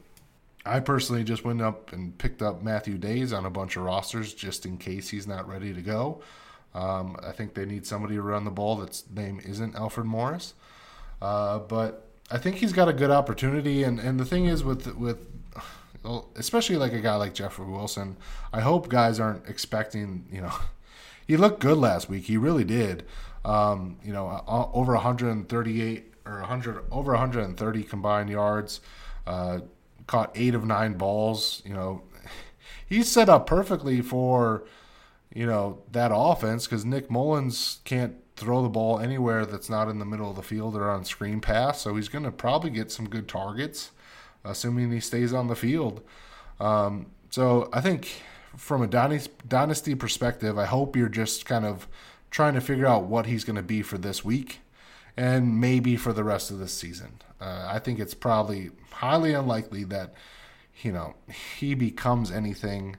I 0.66 0.80
personally 0.80 1.24
just 1.24 1.44
went 1.44 1.62
up 1.62 1.92
and 1.92 2.18
picked 2.18 2.42
up 2.42 2.64
Matthew 2.64 2.98
Dayes 2.98 3.34
on 3.34 3.46
a 3.46 3.50
bunch 3.50 3.76
of 3.76 3.84
rosters 3.84 4.34
just 4.34 4.66
in 4.66 4.78
case 4.78 5.10
he's 5.10 5.28
not 5.28 5.48
ready 5.48 5.74
to 5.74 5.82
go. 5.82 6.22
Um, 6.74 7.18
I 7.22 7.32
think 7.32 7.54
they 7.54 7.66
need 7.66 7.86
somebody 7.86 8.16
to 8.16 8.22
run 8.22 8.46
the 8.46 8.52
ball 8.52 8.78
that's 8.78 9.04
name 9.10 9.40
isn't 9.44 9.76
Alfred 9.76 10.08
Morris. 10.08 10.54
Uh, 11.22 11.60
but 11.60 12.08
I 12.32 12.38
think 12.38 12.58
he's 12.58 12.74
got 12.74 12.88
a 12.88 12.94
good 12.94 13.12
opportunity. 13.12 13.84
And, 13.84 14.00
and 14.00 14.20
the 14.20 14.26
thing 14.26 14.46
is 14.46 14.64
with 14.64 14.96
with 14.96 15.28
especially 16.36 16.76
like 16.76 16.94
a 16.94 17.00
guy 17.00 17.16
like 17.16 17.34
Jeffrey 17.34 17.66
Wilson, 17.66 18.18
I 18.52 18.62
hope 18.62 18.90
guys 18.90 19.20
aren't 19.20 19.48
expecting 19.48 20.26
you 20.32 20.42
know. 20.42 20.54
He 21.26 21.38
looked 21.38 21.62
good 21.62 21.78
last 21.78 22.10
week. 22.10 22.26
He 22.26 22.36
really 22.36 22.66
did. 22.66 23.06
Um, 23.46 23.98
you 24.04 24.14
know, 24.14 24.28
uh, 24.28 24.70
over 24.74 24.94
138 24.94 26.14
or 26.26 26.40
100 26.40 26.86
over 26.92 27.12
130 27.12 27.84
combined 27.84 28.30
yards. 28.30 28.82
Uh, 29.28 29.60
caught 30.08 30.32
eight 30.36 30.56
of 30.56 30.66
nine 30.66 30.94
balls. 30.94 31.62
You 31.66 31.74
know, 31.74 32.04
he's 32.86 33.12
set 33.12 33.30
up 33.30 33.48
perfectly 33.48 34.02
for 34.02 34.66
you 35.34 35.46
know 35.46 35.80
that 35.92 36.12
offense 36.14 36.66
because 36.66 36.86
Nick 36.86 37.10
Mullens 37.10 37.80
can't 37.84 38.16
throw 38.36 38.64
the 38.64 38.70
ball 38.70 39.00
anywhere 39.00 39.46
that's 39.46 39.70
not 39.70 39.88
in 39.90 40.00
the 40.00 40.06
middle 40.06 40.30
of 40.30 40.36
the 40.36 40.44
field 40.44 40.76
or 40.76 40.90
on 40.90 41.06
screen 41.06 41.40
pass. 41.40 41.82
So 41.82 41.96
he's 41.96 42.10
going 42.10 42.26
to 42.26 42.32
probably 42.32 42.72
get 42.72 42.92
some 42.92 43.08
good 43.08 43.28
targets, 43.28 43.92
assuming 44.44 44.92
he 44.92 45.00
stays 45.00 45.34
on 45.34 45.48
the 45.48 45.56
field. 45.56 46.02
Um, 46.60 47.08
so 47.30 47.70
I 47.72 47.82
think 47.82 48.24
from 48.58 48.82
a 48.82 48.88
dynasty, 48.88 49.32
dynasty 49.48 49.96
perspective, 49.96 50.58
I 50.58 50.66
hope 50.66 50.96
you're 50.96 51.10
just 51.10 51.46
kind 51.46 51.66
of 51.66 51.88
trying 52.34 52.56
to 52.56 52.62
figure 52.62 52.88
out 52.88 53.04
what 53.04 53.28
he's 53.28 53.44
going 53.44 53.56
to 53.56 53.62
be 53.62 53.84
for 53.84 54.00
this 54.00 54.26
week 54.26 54.60
and 55.16 55.62
maybe 55.62 55.96
for 55.96 56.12
the 56.12 56.24
rest 56.24 56.50
of 56.50 56.58
this 56.58 56.74
season. 56.74 57.22
Uh, 57.40 57.70
I 57.70 57.78
think 57.78 58.00
it's 58.00 58.16
probably 58.16 58.72
highly 58.90 59.34
unlikely 59.34 59.84
that 59.86 60.16
you 60.82 60.92
know 60.92 61.14
he 61.60 61.76
becomes 61.76 62.32
anything 62.32 62.98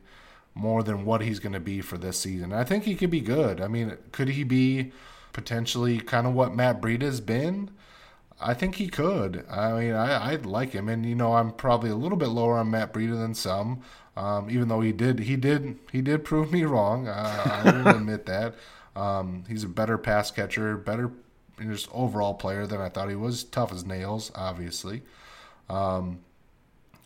more 0.55 0.85
than 0.85 1.05
what 1.05 1.21
he's 1.21 1.41
going 1.41 1.53
to 1.53 1.61
be 1.61 1.81
for 1.81 1.99
this 1.99 2.19
season. 2.21 2.53
I 2.53 2.63
think 2.63 2.85
he 2.85 2.95
could 2.95 3.11
be 3.11 3.21
good. 3.21 3.61
I 3.61 3.67
mean, 3.67 3.97
could 4.13 4.29
he 4.29 4.45
be 4.45 4.93
potentially 5.33 5.99
kind 5.99 6.29
of 6.29 6.35
what 6.35 6.55
Matt 6.55 6.81
Breida's 6.81 7.21
been? 7.21 7.71
I 8.41 8.55
think 8.55 8.77
he 8.77 8.87
could. 8.87 9.45
I 9.51 9.73
mean, 9.73 9.95
I, 9.95 10.33
I 10.33 10.37
like 10.37 10.71
him, 10.71 10.89
and 10.89 11.05
you 11.05 11.17
know, 11.17 11.35
I'm 11.35 11.51
probably 11.51 11.91
a 11.91 11.97
little 11.97 12.19
bit 12.19 12.29
lower 12.29 12.57
on 12.57 12.71
Matt 12.71 12.93
Breida 12.93 13.19
than 13.19 13.35
some. 13.35 13.83
Um, 14.17 14.49
even 14.49 14.69
though 14.69 14.81
he 14.81 14.93
did, 14.93 15.21
he 15.21 15.35
did, 15.35 15.77
he 15.91 16.01
did 16.01 16.25
prove 16.25 16.53
me 16.53 16.63
wrong. 16.65 17.09
Uh, 17.09 17.63
I 17.65 17.71
will 17.71 17.89
admit 17.97 18.27
that. 18.27 18.55
Um, 18.97 19.45
he's 19.49 19.65
a 19.65 19.69
better 19.69 19.99
pass 19.99 20.31
catcher, 20.31 20.77
better 20.77 21.11
just 21.61 21.89
overall 21.93 22.35
player 22.35 22.67
than 22.67 22.81
I 22.81 22.89
thought 22.89 23.09
he 23.09 23.17
was. 23.17 23.45
Tough 23.45 23.73
as 23.73 23.85
nails, 23.85 24.31
obviously. 24.35 25.03
Um, 25.69 26.21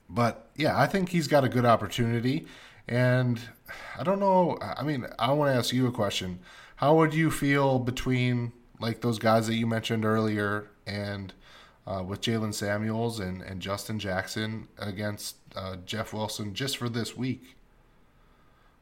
but 0.09 0.49
yeah, 0.57 0.79
I 0.79 0.87
think 0.87 1.11
he's 1.11 1.29
got 1.29 1.45
a 1.45 1.49
good 1.49 1.65
opportunity. 1.65 2.47
And 2.87 3.41
I 3.99 4.03
don't 4.03 4.21
know. 4.21 4.59
I 4.61 4.83
mean, 4.83 5.07
I 5.19 5.33
want 5.33 5.53
to 5.53 5.59
ask 5.59 5.73
you 5.73 5.87
a 5.87 5.93
question. 5.93 6.41
How 6.77 6.95
would 6.97 7.13
you 7.13 7.31
feel 7.31 7.79
between 7.79 8.53
like 8.81 9.01
those 9.01 9.19
guys 9.19 9.47
that 9.49 9.55
you 9.55 9.67
mentioned 9.67 10.05
earlier 10.05 10.71
and 10.87 11.33
uh, 11.87 12.03
with 12.07 12.21
Jaylen 12.21 12.55
Samuels 12.55 13.19
and, 13.21 13.43
and 13.43 13.61
Justin 13.61 13.99
Jackson 13.99 14.69
against 14.79 15.37
uh, 15.57 15.77
Jeff 15.85 16.13
Wilson 16.13 16.55
just 16.55 16.77
for 16.77 16.89
this 16.89 17.17
week? 17.17 17.57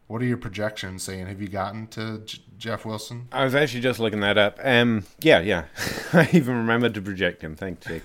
What 0.06 0.22
are 0.22 0.24
your 0.24 0.36
projections 0.36 1.02
saying? 1.02 1.26
Have 1.26 1.40
you 1.42 1.48
gotten 1.48 1.88
to 1.88 2.18
J- 2.24 2.40
Jeff 2.58 2.84
Wilson? 2.84 3.28
I 3.32 3.44
was 3.44 3.54
actually 3.54 3.80
just 3.80 3.98
looking 3.98 4.20
that 4.20 4.38
up. 4.38 4.58
Um, 4.62 5.04
yeah, 5.20 5.40
yeah. 5.40 5.64
I 6.12 6.28
even 6.32 6.56
remembered 6.56 6.94
to 6.94 7.02
project 7.02 7.42
him. 7.42 7.56
Thanks, 7.56 7.84
Jake. 7.86 8.02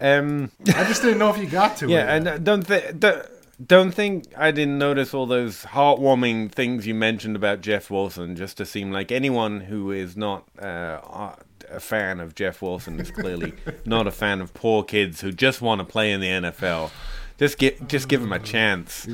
Um, 0.00 0.50
I 0.68 0.84
just 0.84 1.02
didn't 1.02 1.18
know 1.18 1.30
if 1.30 1.38
you 1.38 1.46
got 1.46 1.76
to 1.78 1.88
yeah, 1.88 2.12
it. 2.12 2.16
and 2.16 2.28
uh, 2.28 2.38
don't 2.38 2.66
think 2.66 2.98
don't, 2.98 3.24
don't 3.64 3.92
think 3.92 4.24
I 4.36 4.50
didn't 4.50 4.78
notice 4.78 5.14
all 5.14 5.26
those 5.26 5.62
heartwarming 5.62 6.50
things 6.50 6.88
you 6.88 6.94
mentioned 6.94 7.36
about 7.36 7.60
Jeff 7.60 7.88
Wilson. 7.90 8.34
Just 8.34 8.56
to 8.56 8.66
seem 8.66 8.90
like 8.90 9.12
anyone 9.12 9.60
who 9.60 9.92
is 9.92 10.16
not 10.16 10.48
uh, 10.60 11.34
a 11.70 11.80
fan 11.80 12.18
of 12.18 12.34
Jeff 12.34 12.60
Wilson 12.62 12.98
is 12.98 13.12
clearly 13.12 13.52
not 13.84 14.08
a 14.08 14.10
fan 14.10 14.40
of 14.40 14.52
poor 14.54 14.82
kids 14.82 15.20
who 15.20 15.30
just 15.30 15.62
want 15.62 15.78
to 15.80 15.84
play 15.84 16.10
in 16.10 16.20
the 16.20 16.26
NFL. 16.26 16.90
Just 17.38 17.58
get, 17.58 17.88
just 17.88 18.08
give 18.08 18.22
him 18.22 18.32
a 18.32 18.38
chance. 18.38 19.08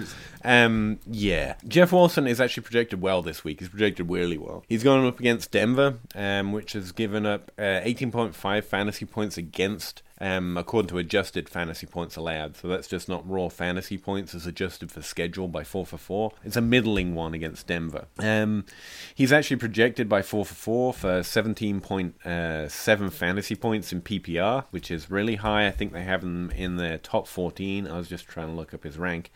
Um, 0.44 1.00
yeah, 1.06 1.54
Jeff 1.66 1.92
Wilson 1.92 2.26
is 2.26 2.40
actually 2.40 2.62
projected 2.62 3.00
well 3.00 3.22
this 3.22 3.44
week. 3.44 3.60
He's 3.60 3.68
projected 3.68 4.10
really 4.10 4.38
well. 4.38 4.64
He's 4.68 4.82
going 4.82 5.06
up 5.06 5.20
against 5.20 5.50
Denver, 5.50 5.98
um, 6.14 6.52
which 6.52 6.72
has 6.72 6.92
given 6.92 7.26
up 7.26 7.50
uh, 7.58 7.80
18.5 7.84 8.64
fantasy 8.64 9.04
points 9.04 9.36
against 9.36 10.02
um, 10.20 10.56
according 10.56 10.90
to 10.90 10.98
adjusted 10.98 11.48
fantasy 11.48 11.86
points 11.86 12.16
allowed. 12.16 12.56
So 12.56 12.68
that's 12.68 12.86
just 12.86 13.08
not 13.08 13.28
raw 13.28 13.48
fantasy 13.48 13.96
points 13.96 14.34
as 14.34 14.46
adjusted 14.46 14.92
for 14.92 15.02
schedule 15.02 15.48
by 15.48 15.64
4 15.64 15.86
for 15.86 15.96
4. 15.96 16.32
It's 16.44 16.56
a 16.56 16.60
middling 16.60 17.14
one 17.14 17.32
against 17.32 17.66
Denver. 17.66 18.06
Um, 18.18 18.66
he's 19.14 19.32
actually 19.32 19.56
projected 19.56 20.08
by 20.08 20.22
4 20.22 20.44
for 20.44 20.54
4 20.54 20.94
for 20.94 21.20
17.7 21.20 23.12
fantasy 23.12 23.54
points 23.54 23.92
in 23.92 24.02
PPR, 24.02 24.64
which 24.70 24.90
is 24.90 25.10
really 25.10 25.36
high. 25.36 25.66
I 25.66 25.70
think 25.70 25.92
they 25.92 26.04
have 26.04 26.22
him 26.22 26.50
in 26.50 26.76
their 26.76 26.98
top 26.98 27.26
14. 27.26 27.88
I 27.88 27.96
was 27.96 28.08
just 28.08 28.28
trying 28.28 28.48
to 28.48 28.54
look 28.54 28.74
up 28.74 28.84
his 28.84 28.98
rank. 28.98 29.32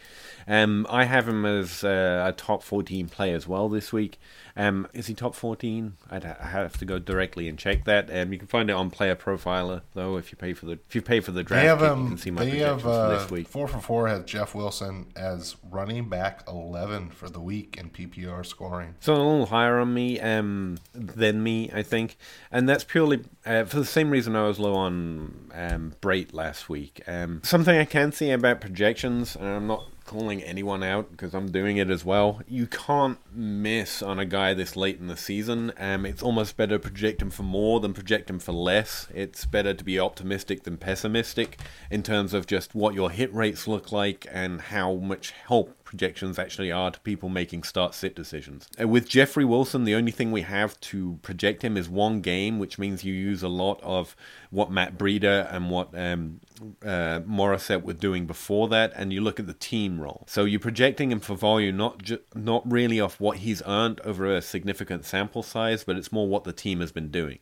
Um, 0.46 0.86
I 0.94 1.04
have 1.04 1.28
him 1.28 1.44
as 1.44 1.82
uh, 1.82 2.24
a 2.28 2.32
top 2.32 2.62
14 2.62 3.08
player 3.08 3.34
as 3.34 3.48
well 3.48 3.68
this 3.68 3.92
week. 3.92 4.20
Um, 4.56 4.86
is 4.94 5.08
he 5.08 5.14
top 5.14 5.34
14? 5.34 5.94
I'd 6.08 6.22
have 6.22 6.78
to 6.78 6.84
go 6.84 7.00
directly 7.00 7.48
and 7.48 7.58
check 7.58 7.84
that. 7.86 8.08
Um, 8.16 8.32
you 8.32 8.38
can 8.38 8.46
find 8.46 8.70
it 8.70 8.74
on 8.74 8.90
Player 8.90 9.16
Profiler 9.16 9.82
though 9.94 10.16
if 10.16 10.30
you 10.30 10.36
pay 10.36 10.54
for 10.54 10.66
the 10.66 10.72
if 10.72 10.94
you 10.94 11.02
pay 11.02 11.18
for 11.18 11.32
the 11.32 11.42
draft. 11.42 11.62
They 11.62 11.66
have 11.66 11.82
um, 11.82 12.02
you 12.02 12.08
can 12.10 12.18
see 12.18 12.30
my 12.30 12.44
they 12.44 12.50
projections 12.50 12.82
have 12.82 12.92
uh, 12.92 13.08
for 13.08 13.18
this 13.18 13.30
week. 13.32 13.48
four 13.48 13.66
for 13.66 13.80
four 13.80 14.06
has 14.06 14.24
Jeff 14.24 14.54
Wilson 14.54 15.06
as 15.16 15.56
running 15.68 16.08
back 16.08 16.44
eleven 16.46 17.10
for 17.10 17.28
the 17.28 17.40
week 17.40 17.76
in 17.76 17.90
PPR 17.90 18.46
scoring. 18.46 18.94
So 19.00 19.14
a 19.14 19.16
little 19.16 19.46
higher 19.46 19.80
on 19.80 19.92
me 19.92 20.20
um, 20.20 20.78
than 20.94 21.42
me, 21.42 21.70
I 21.74 21.82
think, 21.82 22.16
and 22.52 22.68
that's 22.68 22.84
purely 22.84 23.24
uh, 23.44 23.64
for 23.64 23.78
the 23.78 23.84
same 23.84 24.10
reason 24.10 24.36
I 24.36 24.46
was 24.46 24.60
low 24.60 24.74
on 24.74 25.50
um, 25.52 25.94
Brait 26.00 26.32
last 26.32 26.68
week. 26.68 27.02
Um, 27.08 27.40
something 27.42 27.76
I 27.76 27.84
can 27.84 28.12
see 28.12 28.30
about 28.30 28.60
projections, 28.60 29.34
and 29.34 29.48
I'm 29.48 29.66
not 29.66 29.88
calling 30.14 30.44
anyone 30.44 30.84
out 30.84 31.10
because 31.10 31.34
I'm 31.34 31.50
doing 31.50 31.76
it 31.76 31.90
as 31.90 32.04
well. 32.04 32.40
You 32.46 32.68
can't 32.68 33.18
miss 33.34 34.00
on 34.00 34.20
a 34.20 34.24
guy 34.24 34.54
this 34.54 34.76
late 34.76 35.00
in 35.00 35.08
the 35.08 35.16
season. 35.16 35.72
Um, 35.76 36.06
it's 36.06 36.22
almost 36.22 36.56
better 36.56 36.76
to 36.76 36.78
project 36.78 37.20
him 37.20 37.30
for 37.30 37.42
more 37.42 37.80
than 37.80 37.92
project 37.92 38.30
him 38.30 38.38
for 38.38 38.52
less. 38.52 39.08
It's 39.12 39.44
better 39.44 39.74
to 39.74 39.82
be 39.82 39.98
optimistic 39.98 40.62
than 40.62 40.76
pessimistic 40.76 41.58
in 41.90 42.04
terms 42.04 42.32
of 42.32 42.46
just 42.46 42.76
what 42.76 42.94
your 42.94 43.10
hit 43.10 43.34
rates 43.34 43.66
look 43.66 43.90
like 43.90 44.24
and 44.30 44.60
how 44.60 44.94
much 44.94 45.32
help 45.32 45.83
projections 45.94 46.40
actually 46.40 46.72
are 46.72 46.90
to 46.90 46.98
people 47.00 47.28
making 47.28 47.62
start 47.62 47.94
sit 47.94 48.16
decisions. 48.16 48.68
Uh, 48.80 48.88
with 48.88 49.08
Jeffrey 49.08 49.44
Wilson, 49.44 49.84
the 49.84 49.94
only 49.94 50.10
thing 50.10 50.32
we 50.32 50.42
have 50.42 50.78
to 50.80 51.20
project 51.22 51.62
him 51.62 51.76
is 51.76 51.88
one 51.88 52.20
game, 52.20 52.58
which 52.58 52.80
means 52.80 53.04
you 53.04 53.14
use 53.14 53.44
a 53.44 53.48
lot 53.48 53.80
of 53.80 54.16
what 54.50 54.72
Matt 54.72 54.98
Breida 54.98 55.52
and 55.54 55.70
what 55.70 55.96
um, 55.96 56.40
uh, 56.82 57.20
Morissette 57.20 57.84
were 57.84 57.92
doing 57.92 58.26
before 58.26 58.66
that, 58.68 58.92
and 58.96 59.12
you 59.12 59.20
look 59.20 59.38
at 59.38 59.46
the 59.46 59.54
team 59.54 60.00
role. 60.00 60.24
So 60.28 60.44
you're 60.44 60.58
projecting 60.58 61.12
him 61.12 61.20
for 61.20 61.36
volume, 61.36 61.76
not 61.76 62.02
ju- 62.02 62.18
not 62.34 62.68
really 62.70 62.98
off 63.00 63.20
what 63.20 63.38
he's 63.38 63.62
earned 63.64 64.00
over 64.00 64.26
a 64.34 64.42
significant 64.42 65.04
sample 65.04 65.44
size, 65.44 65.84
but 65.84 65.96
it's 65.96 66.10
more 66.10 66.26
what 66.26 66.42
the 66.42 66.52
team 66.52 66.80
has 66.80 66.90
been 66.90 67.10
doing. 67.12 67.38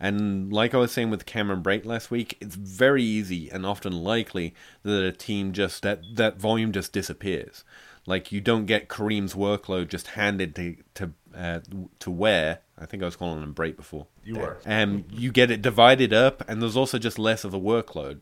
And 0.00 0.52
like 0.52 0.74
I 0.74 0.78
was 0.78 0.92
saying 0.92 1.10
with 1.10 1.24
Cameron 1.24 1.62
Brake 1.62 1.86
last 1.86 2.10
week, 2.10 2.36
it's 2.40 2.56
very 2.56 3.02
easy 3.02 3.48
and 3.48 3.64
often 3.64 3.92
likely 3.92 4.54
that 4.82 5.02
a 5.02 5.12
team 5.12 5.52
just 5.52 5.82
that 5.82 6.02
that 6.16 6.38
volume 6.38 6.72
just 6.72 6.92
disappears. 6.92 7.64
Like 8.06 8.32
you 8.32 8.40
don't 8.40 8.66
get 8.66 8.88
Kareem's 8.88 9.34
workload 9.34 9.88
just 9.88 10.08
handed 10.08 10.54
to 10.56 10.76
to 10.94 11.12
uh, 11.34 11.60
to 12.00 12.10
Ware. 12.10 12.60
I 12.78 12.86
think 12.86 13.02
I 13.02 13.06
was 13.06 13.16
calling 13.16 13.42
him 13.42 13.52
Brake 13.52 13.76
before. 13.76 14.06
You 14.24 14.36
were. 14.36 14.58
Um, 14.64 15.04
you 15.10 15.30
get 15.30 15.50
it 15.50 15.62
divided 15.62 16.12
up, 16.12 16.42
and 16.48 16.62
there's 16.62 16.76
also 16.76 16.98
just 16.98 17.18
less 17.18 17.44
of 17.44 17.52
a 17.52 17.60
workload. 17.60 18.20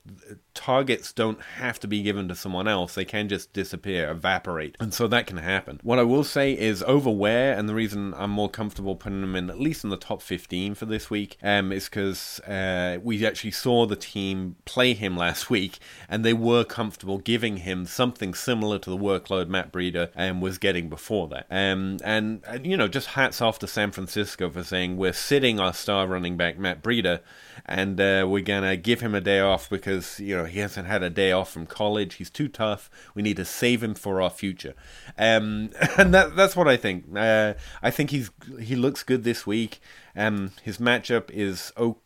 Targets 0.54 1.12
don't 1.12 1.40
have 1.40 1.78
to 1.80 1.88
be 1.88 2.02
given 2.02 2.28
to 2.28 2.34
someone 2.34 2.68
else; 2.68 2.94
they 2.94 3.04
can 3.04 3.28
just 3.28 3.52
disappear, 3.52 4.10
evaporate, 4.10 4.76
and 4.80 4.92
so 4.92 5.06
that 5.08 5.26
can 5.26 5.36
happen. 5.36 5.80
What 5.82 5.98
I 5.98 6.02
will 6.02 6.24
say 6.24 6.52
is 6.52 6.82
over 6.84 7.10
Ware, 7.10 7.56
and 7.56 7.68
the 7.68 7.74
reason 7.74 8.14
I'm 8.16 8.30
more 8.30 8.48
comfortable 8.48 8.96
putting 8.96 9.22
him 9.22 9.36
in 9.36 9.50
at 9.50 9.60
least 9.60 9.84
in 9.84 9.90
the 9.90 9.96
top 9.96 10.22
15 10.22 10.74
for 10.74 10.86
this 10.86 11.10
week, 11.10 11.36
um, 11.42 11.72
is 11.72 11.84
because 11.88 12.40
uh, 12.40 12.98
we 13.02 13.24
actually 13.24 13.52
saw 13.52 13.86
the 13.86 13.96
team 13.96 14.56
play 14.64 14.94
him 14.94 15.16
last 15.16 15.50
week, 15.50 15.78
and 16.08 16.24
they 16.24 16.34
were 16.34 16.64
comfortable 16.64 17.18
giving 17.18 17.58
him 17.58 17.86
something 17.86 18.34
similar 18.34 18.78
to 18.78 18.90
the 18.90 18.96
workload 18.96 19.48
Matt 19.48 19.72
Breida 19.72 20.10
um, 20.16 20.40
was 20.40 20.58
getting 20.58 20.88
before 20.88 21.28
that. 21.28 21.46
Um, 21.50 21.98
and, 22.04 22.42
and 22.46 22.66
you 22.66 22.76
know, 22.76 22.88
just 22.88 23.08
hats 23.08 23.40
off 23.40 23.58
to 23.60 23.66
San 23.66 23.92
Francisco 23.92 24.50
for 24.50 24.64
saying 24.64 24.96
we're 24.96 25.12
sitting 25.12 25.60
our 25.60 25.72
star 25.92 26.06
running 26.06 26.38
back 26.38 26.58
Matt 26.58 26.82
Breida, 26.82 27.20
and 27.66 28.00
uh, 28.00 28.26
we're 28.26 28.42
gonna 28.42 28.76
give 28.76 29.02
him 29.02 29.14
a 29.14 29.20
day 29.20 29.40
off 29.40 29.68
because 29.68 30.18
you 30.18 30.34
know 30.34 30.46
he 30.46 30.58
hasn't 30.58 30.86
had 30.86 31.02
a 31.02 31.10
day 31.10 31.32
off 31.32 31.52
from 31.52 31.66
college. 31.66 32.14
He's 32.14 32.30
too 32.30 32.48
tough. 32.48 32.88
We 33.14 33.20
need 33.20 33.36
to 33.36 33.44
save 33.44 33.82
him 33.82 33.94
for 33.94 34.22
our 34.22 34.30
future, 34.30 34.74
um, 35.18 35.70
and 35.98 36.14
that 36.14 36.34
that's 36.34 36.56
what 36.56 36.66
I 36.66 36.78
think. 36.78 37.04
Uh, 37.14 37.54
I 37.82 37.90
think 37.90 38.08
he's 38.08 38.30
he 38.58 38.74
looks 38.74 39.02
good 39.02 39.22
this 39.22 39.46
week. 39.46 39.80
Um, 40.16 40.52
his 40.62 40.78
matchup 40.78 41.30
is 41.30 41.72
okay 41.76 41.98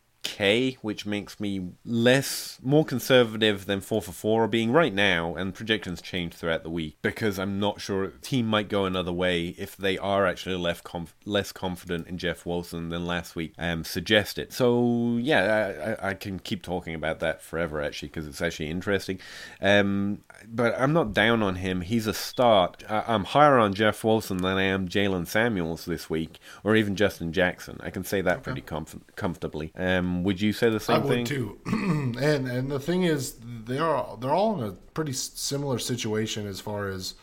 which 0.81 1.05
makes 1.05 1.39
me 1.39 1.69
less, 1.85 2.59
more 2.61 2.85
conservative 2.85 3.65
than 3.65 3.81
4 3.81 4.01
for 4.01 4.11
4 4.11 4.47
being 4.47 4.71
right 4.71 4.93
now, 4.93 5.35
and 5.35 5.53
projections 5.53 6.01
change 6.01 6.33
throughout 6.33 6.63
the 6.63 6.69
week 6.69 6.97
because 7.01 7.39
I'm 7.39 7.59
not 7.59 7.81
sure 7.81 8.07
the 8.07 8.17
team 8.19 8.47
might 8.47 8.69
go 8.69 8.85
another 8.85 9.13
way 9.13 9.55
if 9.57 9.75
they 9.77 9.97
are 9.97 10.25
actually 10.25 10.55
left 10.55 10.83
conf- 10.83 11.15
less 11.25 11.51
confident 11.51 12.07
in 12.07 12.17
Jeff 12.17 12.45
Wilson 12.45 12.89
than 12.89 13.05
last 13.05 13.35
week 13.35 13.53
um, 13.57 13.83
suggested. 13.83 14.51
So, 14.53 15.17
yeah, 15.19 15.97
I, 16.01 16.09
I 16.09 16.13
can 16.13 16.39
keep 16.39 16.63
talking 16.63 16.93
about 16.93 17.19
that 17.19 17.41
forever 17.41 17.81
actually 17.81 18.09
because 18.09 18.27
it's 18.27 18.41
actually 18.41 18.69
interesting. 18.69 19.19
Um, 19.61 20.19
but 20.47 20.79
I'm 20.79 20.93
not 20.93 21.13
down 21.13 21.41
on 21.41 21.55
him. 21.55 21.81
He's 21.81 22.07
a 22.07 22.13
start. 22.13 22.83
I- 22.89 23.03
I'm 23.07 23.23
higher 23.25 23.57
on 23.57 23.73
Jeff 23.73 24.03
Wilson 24.03 24.37
than 24.37 24.57
I 24.57 24.63
am 24.63 24.87
Jaylen 24.87 25.27
Samuels 25.27 25.85
this 25.85 26.09
week, 26.09 26.39
or 26.63 26.75
even 26.75 26.95
Justin 26.95 27.31
Jackson. 27.33 27.79
I 27.81 27.89
can 27.89 28.03
say 28.03 28.21
that 28.21 28.43
pretty 28.43 28.61
comf- 28.61 28.99
comfortably. 29.15 29.71
Um, 29.75 30.16
would 30.23 30.41
you 30.41 30.53
say 30.53 30.69
the 30.69 30.79
same 30.79 31.03
thing? 31.03 31.11
I 31.11 31.13
thing? 31.13 31.19
would 31.19 31.27
too. 31.27 31.59
and 32.19 32.47
and 32.47 32.71
the 32.71 32.79
thing 32.79 33.03
is, 33.03 33.35
they 33.65 33.77
are 33.77 34.17
they're 34.19 34.33
all 34.33 34.61
in 34.61 34.67
a 34.67 34.71
pretty 34.71 35.13
similar 35.13 35.79
situation 35.79 36.47
as 36.47 36.59
far 36.59 36.87
as 36.87 37.15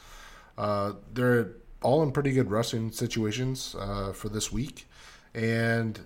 uh, 0.58 0.92
they're 1.12 1.52
all 1.82 2.02
in 2.02 2.12
pretty 2.12 2.32
good 2.32 2.50
rushing 2.50 2.90
situations 2.90 3.76
uh, 3.78 4.12
for 4.12 4.28
this 4.28 4.50
week. 4.50 4.86
And 5.34 6.00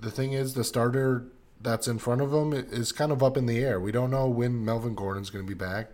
the 0.00 0.10
thing 0.10 0.32
is, 0.32 0.54
the 0.54 0.64
starter 0.64 1.26
that's 1.60 1.86
in 1.86 1.98
front 1.98 2.20
of 2.20 2.30
them 2.30 2.52
is 2.52 2.92
kind 2.92 3.12
of 3.12 3.22
up 3.22 3.36
in 3.36 3.46
the 3.46 3.62
air. 3.62 3.78
We 3.78 3.92
don't 3.92 4.10
know 4.10 4.28
when 4.28 4.64
Melvin 4.64 4.94
Gordon's 4.94 5.30
going 5.30 5.44
to 5.44 5.48
be 5.48 5.54
back. 5.54 5.90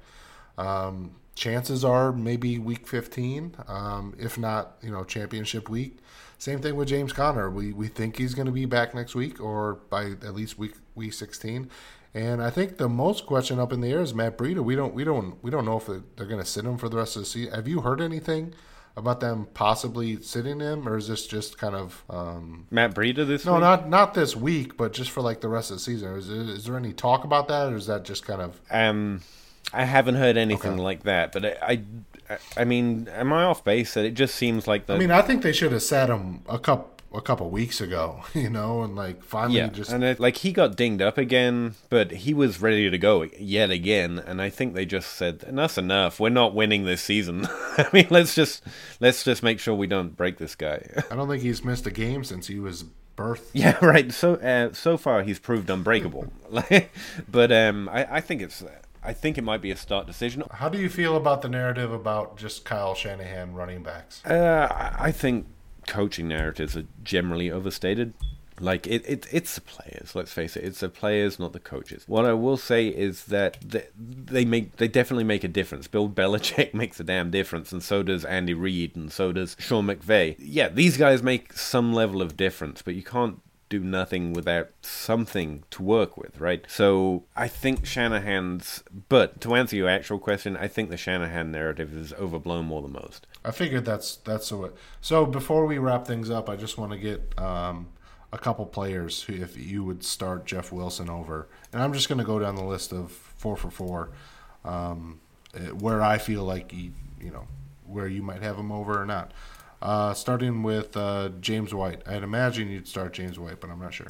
Um, 0.56 1.16
chances 1.34 1.84
are 1.84 2.12
maybe 2.12 2.58
week 2.58 2.86
15, 2.86 3.56
um, 3.68 4.14
if 4.18 4.38
not, 4.38 4.76
you 4.82 4.90
know, 4.90 5.04
championship 5.04 5.68
week. 5.68 5.98
Same 6.38 6.60
thing 6.60 6.76
with 6.76 6.88
James 6.88 7.12
Conner. 7.12 7.50
We 7.50 7.72
we 7.72 7.88
think 7.88 8.16
he's 8.18 8.34
going 8.34 8.46
to 8.46 8.52
be 8.52 8.64
back 8.66 8.94
next 8.94 9.14
week 9.14 9.40
or 9.40 9.74
by 9.90 10.10
at 10.10 10.34
least 10.34 10.58
week 10.58 10.74
week 10.94 11.12
16. 11.12 11.70
And 12.14 12.42
I 12.42 12.48
think 12.50 12.78
the 12.78 12.88
most 12.88 13.26
question 13.26 13.58
up 13.58 13.72
in 13.72 13.80
the 13.80 13.88
air 13.90 14.00
is 14.00 14.14
Matt 14.14 14.38
Breida. 14.38 14.62
We 14.64 14.74
don't 14.76 14.94
we 14.94 15.04
don't 15.04 15.42
we 15.42 15.50
don't 15.50 15.64
know 15.64 15.76
if 15.78 15.86
they're 15.86 16.26
going 16.26 16.40
to 16.40 16.46
sit 16.46 16.64
him 16.64 16.78
for 16.78 16.88
the 16.88 16.96
rest 16.96 17.16
of 17.16 17.22
the 17.22 17.26
season. 17.26 17.54
Have 17.54 17.68
you 17.68 17.80
heard 17.82 18.00
anything 18.00 18.54
about 18.98 19.20
them 19.20 19.46
possibly 19.52 20.22
sitting 20.22 20.60
him, 20.60 20.88
or 20.88 20.96
is 20.96 21.08
this 21.08 21.26
just 21.26 21.58
kind 21.58 21.74
of 21.74 22.02
um, 22.08 22.66
Matt 22.70 22.94
Breida 22.94 23.26
this 23.26 23.44
no, 23.44 23.52
week? 23.54 23.60
not 23.60 23.88
not 23.90 24.14
this 24.14 24.34
week, 24.34 24.78
but 24.78 24.94
just 24.94 25.10
for 25.10 25.20
like 25.20 25.42
the 25.42 25.48
rest 25.48 25.70
of 25.70 25.76
the 25.76 25.80
season? 25.80 26.14
Is, 26.16 26.28
there- 26.28 26.40
is 26.40 26.64
there 26.64 26.76
any 26.78 26.94
talk 26.94 27.22
about 27.24 27.48
that, 27.48 27.70
or 27.72 27.76
is 27.76 27.86
that 27.88 28.04
just 28.04 28.24
kind 28.24 28.40
of 28.40 28.58
Um, 28.70 29.20
I 29.74 29.84
haven't 29.84 30.14
heard 30.14 30.38
anything 30.38 30.72
Okay. 30.74 30.82
like 30.82 31.02
that, 31.02 31.32
but 31.32 31.44
I, 31.44 31.56
I, 31.60 31.82
I 32.56 32.64
mean, 32.64 33.08
am 33.08 33.32
I 33.32 33.44
off 33.44 33.64
base? 33.64 33.94
That 33.94 34.04
it 34.04 34.14
just 34.14 34.34
seems 34.34 34.66
like 34.66 34.86
the. 34.86 34.94
I 34.94 34.98
mean, 34.98 35.10
I 35.10 35.22
think 35.22 35.42
they 35.42 35.52
should 35.52 35.72
have 35.72 35.82
sat 35.82 36.08
him 36.08 36.42
a 36.48 36.58
couple 36.58 36.90
a 37.16 37.20
couple 37.22 37.48
weeks 37.48 37.80
ago, 37.80 38.22
you 38.34 38.50
know, 38.50 38.82
and 38.82 38.94
like 38.94 39.22
finally 39.22 39.58
yeah, 39.58 39.68
just 39.68 39.92
and 39.92 40.04
it, 40.04 40.20
like 40.20 40.38
he 40.38 40.52
got 40.52 40.76
dinged 40.76 41.02
up 41.02 41.18
again, 41.18 41.74
but 41.88 42.10
he 42.10 42.34
was 42.34 42.60
ready 42.60 42.90
to 42.90 42.98
go 42.98 43.26
yet 43.38 43.70
again, 43.70 44.18
and 44.18 44.40
I 44.42 44.50
think 44.50 44.74
they 44.74 44.84
just 44.84 45.12
said 45.12 45.44
enough's 45.46 45.78
enough. 45.78 46.20
We're 46.20 46.28
not 46.28 46.54
winning 46.54 46.84
this 46.84 47.02
season. 47.02 47.46
I 47.78 47.88
mean, 47.92 48.06
let's 48.10 48.34
just 48.34 48.62
let's 49.00 49.24
just 49.24 49.42
make 49.42 49.58
sure 49.60 49.74
we 49.74 49.86
don't 49.86 50.16
break 50.16 50.38
this 50.38 50.54
guy. 50.54 51.04
I 51.10 51.16
don't 51.16 51.28
think 51.28 51.42
he's 51.42 51.64
missed 51.64 51.86
a 51.86 51.90
game 51.90 52.24
since 52.24 52.46
he 52.46 52.58
was 52.58 52.84
birth. 53.16 53.50
Yeah, 53.52 53.78
right. 53.84 54.12
So 54.12 54.34
uh, 54.34 54.72
so 54.72 54.96
far 54.96 55.22
he's 55.22 55.38
proved 55.38 55.70
unbreakable. 55.70 56.32
But 57.28 57.50
um, 57.50 57.88
I, 57.88 58.16
I 58.16 58.20
think 58.20 58.42
it's 58.42 58.62
I 59.06 59.12
think 59.12 59.38
it 59.38 59.44
might 59.44 59.62
be 59.62 59.70
a 59.70 59.76
start 59.76 60.06
decision. 60.06 60.42
How 60.50 60.68
do 60.68 60.78
you 60.78 60.88
feel 60.88 61.16
about 61.16 61.42
the 61.42 61.48
narrative 61.48 61.92
about 61.92 62.36
just 62.36 62.64
Kyle 62.64 62.94
Shanahan 62.94 63.54
running 63.54 63.82
backs? 63.82 64.24
Uh, 64.24 64.66
I 64.98 65.12
think 65.12 65.46
coaching 65.86 66.28
narratives 66.28 66.76
are 66.76 66.86
generally 67.04 67.50
overstated. 67.50 68.14
Like 68.58 68.86
it, 68.86 69.04
it, 69.06 69.26
it's 69.30 69.54
the 69.54 69.60
players. 69.60 70.14
Let's 70.14 70.32
face 70.32 70.56
it, 70.56 70.64
it's 70.64 70.80
the 70.80 70.88
players, 70.88 71.38
not 71.38 71.52
the 71.52 71.60
coaches. 71.60 72.04
What 72.06 72.24
I 72.24 72.32
will 72.32 72.56
say 72.56 72.88
is 72.88 73.26
that 73.26 73.58
they, 73.60 73.86
they 73.96 74.44
make, 74.44 74.76
they 74.76 74.88
definitely 74.88 75.24
make 75.24 75.44
a 75.44 75.48
difference. 75.48 75.86
Bill 75.88 76.08
Belichick 76.08 76.72
makes 76.74 76.98
a 76.98 77.04
damn 77.04 77.30
difference, 77.30 77.70
and 77.70 77.82
so 77.82 78.02
does 78.02 78.24
Andy 78.24 78.54
Reid, 78.54 78.96
and 78.96 79.12
so 79.12 79.32
does 79.32 79.56
Sean 79.58 79.86
McVay. 79.86 80.36
Yeah, 80.38 80.68
these 80.68 80.96
guys 80.96 81.22
make 81.22 81.52
some 81.52 81.92
level 81.92 82.22
of 82.22 82.36
difference, 82.36 82.80
but 82.80 82.94
you 82.94 83.02
can't 83.02 83.40
do 83.68 83.80
nothing 83.80 84.32
without 84.32 84.70
something 84.82 85.64
to 85.70 85.82
work 85.82 86.16
with, 86.16 86.40
right? 86.40 86.64
So 86.68 87.24
I 87.34 87.48
think 87.48 87.84
Shanahan's. 87.84 88.84
But 89.08 89.40
to 89.42 89.54
answer 89.54 89.76
your 89.76 89.88
actual 89.88 90.18
question, 90.18 90.56
I 90.56 90.68
think 90.68 90.90
the 90.90 90.96
Shanahan 90.96 91.50
narrative 91.50 91.96
is 91.96 92.12
overblown 92.14 92.66
more 92.66 92.82
than 92.82 92.92
most. 92.92 93.26
I 93.44 93.50
figured 93.50 93.84
that's 93.84 94.16
that's 94.16 94.48
the 94.50 94.56
way. 94.56 94.70
So 95.00 95.26
before 95.26 95.66
we 95.66 95.78
wrap 95.78 96.06
things 96.06 96.30
up, 96.30 96.48
I 96.48 96.56
just 96.56 96.78
want 96.78 96.92
to 96.92 96.98
get 96.98 97.38
um, 97.38 97.88
a 98.32 98.38
couple 98.38 98.66
players 98.66 99.22
who, 99.22 99.34
if 99.34 99.56
you 99.56 99.84
would 99.84 100.04
start 100.04 100.46
Jeff 100.46 100.70
Wilson 100.72 101.10
over, 101.10 101.48
and 101.72 101.82
I'm 101.82 101.92
just 101.92 102.08
going 102.08 102.18
to 102.18 102.24
go 102.24 102.38
down 102.38 102.54
the 102.54 102.64
list 102.64 102.92
of 102.92 103.10
four 103.10 103.56
for 103.56 103.70
four, 103.70 104.10
um, 104.64 105.20
eh, 105.54 105.68
where 105.68 106.02
I 106.02 106.18
feel 106.18 106.44
like 106.44 106.72
you, 106.72 106.92
you 107.20 107.30
know 107.30 107.46
where 107.86 108.08
you 108.08 108.22
might 108.22 108.42
have 108.42 108.56
him 108.56 108.72
over 108.72 109.00
or 109.00 109.06
not. 109.06 109.32
Uh, 109.86 110.12
starting 110.12 110.64
with 110.64 110.96
uh, 110.96 111.28
James 111.40 111.72
White, 111.72 112.02
I'd 112.08 112.24
imagine 112.24 112.68
you'd 112.68 112.88
start 112.88 113.12
James 113.12 113.38
White, 113.38 113.60
but 113.60 113.70
I'm 113.70 113.78
not 113.78 113.94
sure. 113.94 114.08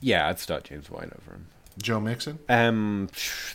Yeah, 0.00 0.26
I'd 0.26 0.40
start 0.40 0.64
James 0.64 0.90
White 0.90 1.12
over 1.12 1.36
him. 1.36 1.46
Joe 1.80 2.00
Mixon, 2.00 2.40
Um, 2.48 3.08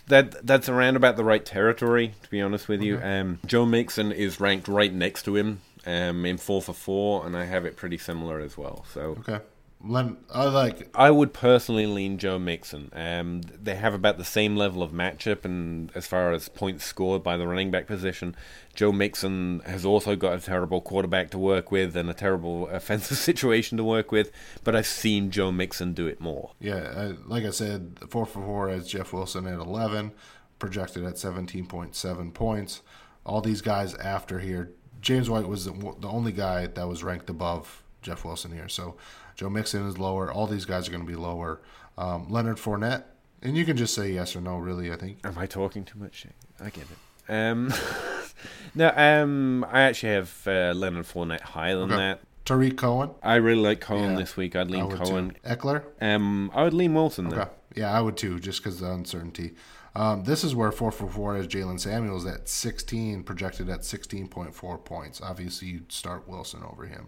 that 0.07 0.47
that's 0.47 0.69
around 0.69 0.95
about 0.95 1.17
the 1.17 1.25
right 1.25 1.43
territory, 1.45 2.13
to 2.23 2.29
be 2.29 2.39
honest 2.39 2.69
with 2.69 2.81
you. 2.81 2.97
Um, 3.03 3.39
Joe 3.45 3.65
Mixon 3.65 4.13
is 4.13 4.39
ranked 4.39 4.69
right 4.69 4.93
next 4.93 5.23
to 5.23 5.35
him, 5.35 5.59
um, 5.85 6.25
in 6.25 6.37
four 6.37 6.61
for 6.61 6.71
four, 6.73 7.25
and 7.25 7.35
I 7.35 7.43
have 7.43 7.65
it 7.65 7.75
pretty 7.75 7.97
similar 7.97 8.39
as 8.39 8.57
well. 8.57 8.85
So 8.93 9.17
okay. 9.27 9.41
I 9.85 10.45
like 10.45 10.89
I 10.95 11.11
would 11.11 11.33
personally 11.33 11.85
lean 11.85 12.17
Joe 12.17 12.39
Mixon. 12.39 12.89
Um, 12.93 13.41
they 13.41 13.75
have 13.75 13.93
about 13.93 14.17
the 14.17 14.23
same 14.23 14.55
level 14.55 14.81
of 14.81 14.91
matchup, 14.91 15.43
and 15.43 15.91
as 15.93 16.07
far 16.07 16.31
as 16.31 16.47
points 16.47 16.85
scored 16.85 17.21
by 17.21 17.35
the 17.35 17.45
running 17.45 17.69
back 17.69 17.85
position, 17.85 18.33
Joe 18.73 18.93
Mixon 18.93 19.61
has 19.65 19.83
also 19.83 20.15
got 20.15 20.37
a 20.37 20.41
terrible 20.41 20.79
quarterback 20.79 21.31
to 21.31 21.37
work 21.37 21.69
with 21.69 21.97
and 21.97 22.09
a 22.09 22.13
terrible 22.13 22.67
offensive 22.71 23.17
situation 23.17 23.77
to 23.77 23.83
work 23.83 24.09
with. 24.11 24.31
But 24.63 24.73
I've 24.73 24.87
seen 24.87 25.31
Joe 25.31 25.51
Mixon 25.51 25.93
do 25.93 26.07
it 26.07 26.21
more. 26.21 26.51
Yeah, 26.61 26.93
I, 26.95 27.29
like 27.29 27.43
I 27.43 27.51
said, 27.51 27.99
four 28.09 28.25
for 28.25 28.41
four 28.41 28.69
as 28.69 28.87
Jeff 28.87 29.11
Wilson 29.11 29.45
at 29.47 29.59
eleven, 29.59 30.13
projected 30.59 31.03
at 31.03 31.17
seventeen 31.17 31.65
point 31.65 31.93
seven 31.93 32.31
points. 32.31 32.81
All 33.25 33.41
these 33.41 33.61
guys 33.61 33.95
after 33.95 34.39
here, 34.39 34.71
James 35.01 35.29
White 35.29 35.47
was 35.47 35.65
the, 35.65 35.73
the 35.99 36.07
only 36.07 36.31
guy 36.31 36.67
that 36.67 36.87
was 36.87 37.03
ranked 37.03 37.29
above 37.29 37.83
Jeff 38.01 38.23
Wilson 38.23 38.51
here. 38.51 38.69
So 38.69 38.95
Joe 39.35 39.49
Mixon 39.49 39.87
is 39.87 39.97
lower. 39.97 40.31
All 40.31 40.47
these 40.47 40.65
guys 40.65 40.87
are 40.87 40.91
going 40.91 41.05
to 41.05 41.09
be 41.09 41.15
lower. 41.17 41.61
Um, 41.97 42.27
Leonard 42.29 42.57
Fournette, 42.57 43.03
and 43.41 43.55
you 43.57 43.65
can 43.65 43.77
just 43.77 43.93
say 43.93 44.11
yes 44.11 44.35
or 44.35 44.41
no. 44.41 44.57
Really, 44.57 44.91
I 44.91 44.95
think. 44.95 45.19
Am 45.23 45.37
I 45.37 45.45
talking 45.45 45.83
too 45.85 45.99
much? 45.99 46.25
I 46.59 46.69
get 46.69 46.85
it. 46.89 47.31
Um, 47.31 47.71
no, 48.75 48.91
um, 48.95 49.65
I 49.71 49.81
actually 49.81 50.13
have 50.13 50.43
uh, 50.47 50.73
Leonard 50.75 51.05
Fournette 51.05 51.41
higher 51.41 51.75
than 51.77 51.91
Okay. 51.91 51.95
that. 51.97 52.19
Tarik 52.45 52.75
Cohen. 52.77 53.11
I 53.23 53.35
really 53.35 53.61
like 53.61 53.79
Cohen 53.79 54.11
Yeah, 54.11 54.17
this 54.17 54.35
week. 54.35 54.55
I'd 54.55 54.69
lean 54.69 54.89
Cohen. 54.91 55.29
too. 55.29 55.35
Ekeler. 55.49 55.83
Um, 56.01 56.51
I 56.53 56.63
would 56.63 56.73
lean 56.73 56.93
Wilson. 56.93 57.33
Okay. 57.33 57.49
Yeah, 57.75 57.91
I 57.97 58.01
would 58.01 58.17
too, 58.17 58.39
just 58.39 58.61
because 58.61 58.81
of 58.81 58.87
the 58.87 58.93
uncertainty. 58.93 59.53
Um, 59.95 60.23
this 60.25 60.43
is 60.43 60.53
where 60.53 60.71
4 60.71 60.91
for 60.91 61.07
4 61.07 61.37
is 61.37 61.47
Jaylen 61.47 61.79
Samuels 61.79 62.25
at 62.25 62.49
16, 62.49 63.23
projected 63.23 63.69
at 63.69 63.81
16.4 63.81 64.83
points. 64.83 65.21
Obviously, 65.21 65.69
you'd 65.69 65.91
start 65.91 66.27
Wilson 66.27 66.63
over 66.63 66.85
him. 66.85 67.07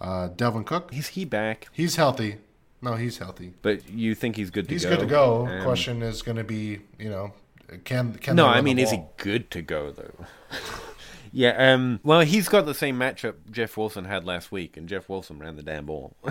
Uh, 0.00 0.28
Dalvin 0.28 0.64
Cook, 0.64 0.92
Is 0.94 1.08
he 1.08 1.24
back? 1.24 1.68
he's 1.72 1.96
healthy. 1.96 2.36
No, 2.80 2.94
he's 2.94 3.18
healthy. 3.18 3.54
But 3.62 3.90
you 3.90 4.14
think 4.14 4.36
he's 4.36 4.50
good 4.50 4.68
to 4.68 4.74
He's 4.74 4.84
go? 4.84 4.90
He's 4.90 4.98
good 4.98 5.04
to 5.04 5.10
go. 5.10 5.46
Um, 5.48 5.62
Question 5.62 6.02
is 6.02 6.22
going 6.22 6.36
to 6.36 6.44
be, 6.44 6.80
you 6.98 7.10
know, 7.10 7.32
can 7.84 8.14
can 8.14 8.36
No, 8.36 8.46
I 8.46 8.60
mean, 8.60 8.78
is 8.78 8.92
he 8.92 9.02
good 9.16 9.50
to 9.50 9.62
go 9.62 9.90
though? 9.90 10.14
yeah. 11.32 11.72
Um. 11.74 12.00
Well, 12.02 12.20
he's 12.20 12.48
got 12.48 12.66
the 12.66 12.74
same 12.74 12.98
matchup 12.98 13.34
Jeff 13.50 13.76
Wilson 13.76 14.04
had 14.04 14.24
last 14.24 14.50
week, 14.52 14.76
and 14.76 14.88
Jeff 14.88 15.08
Wilson 15.08 15.38
ran 15.38 15.56
the 15.56 15.62
damn 15.62 15.86
ball 15.86 16.14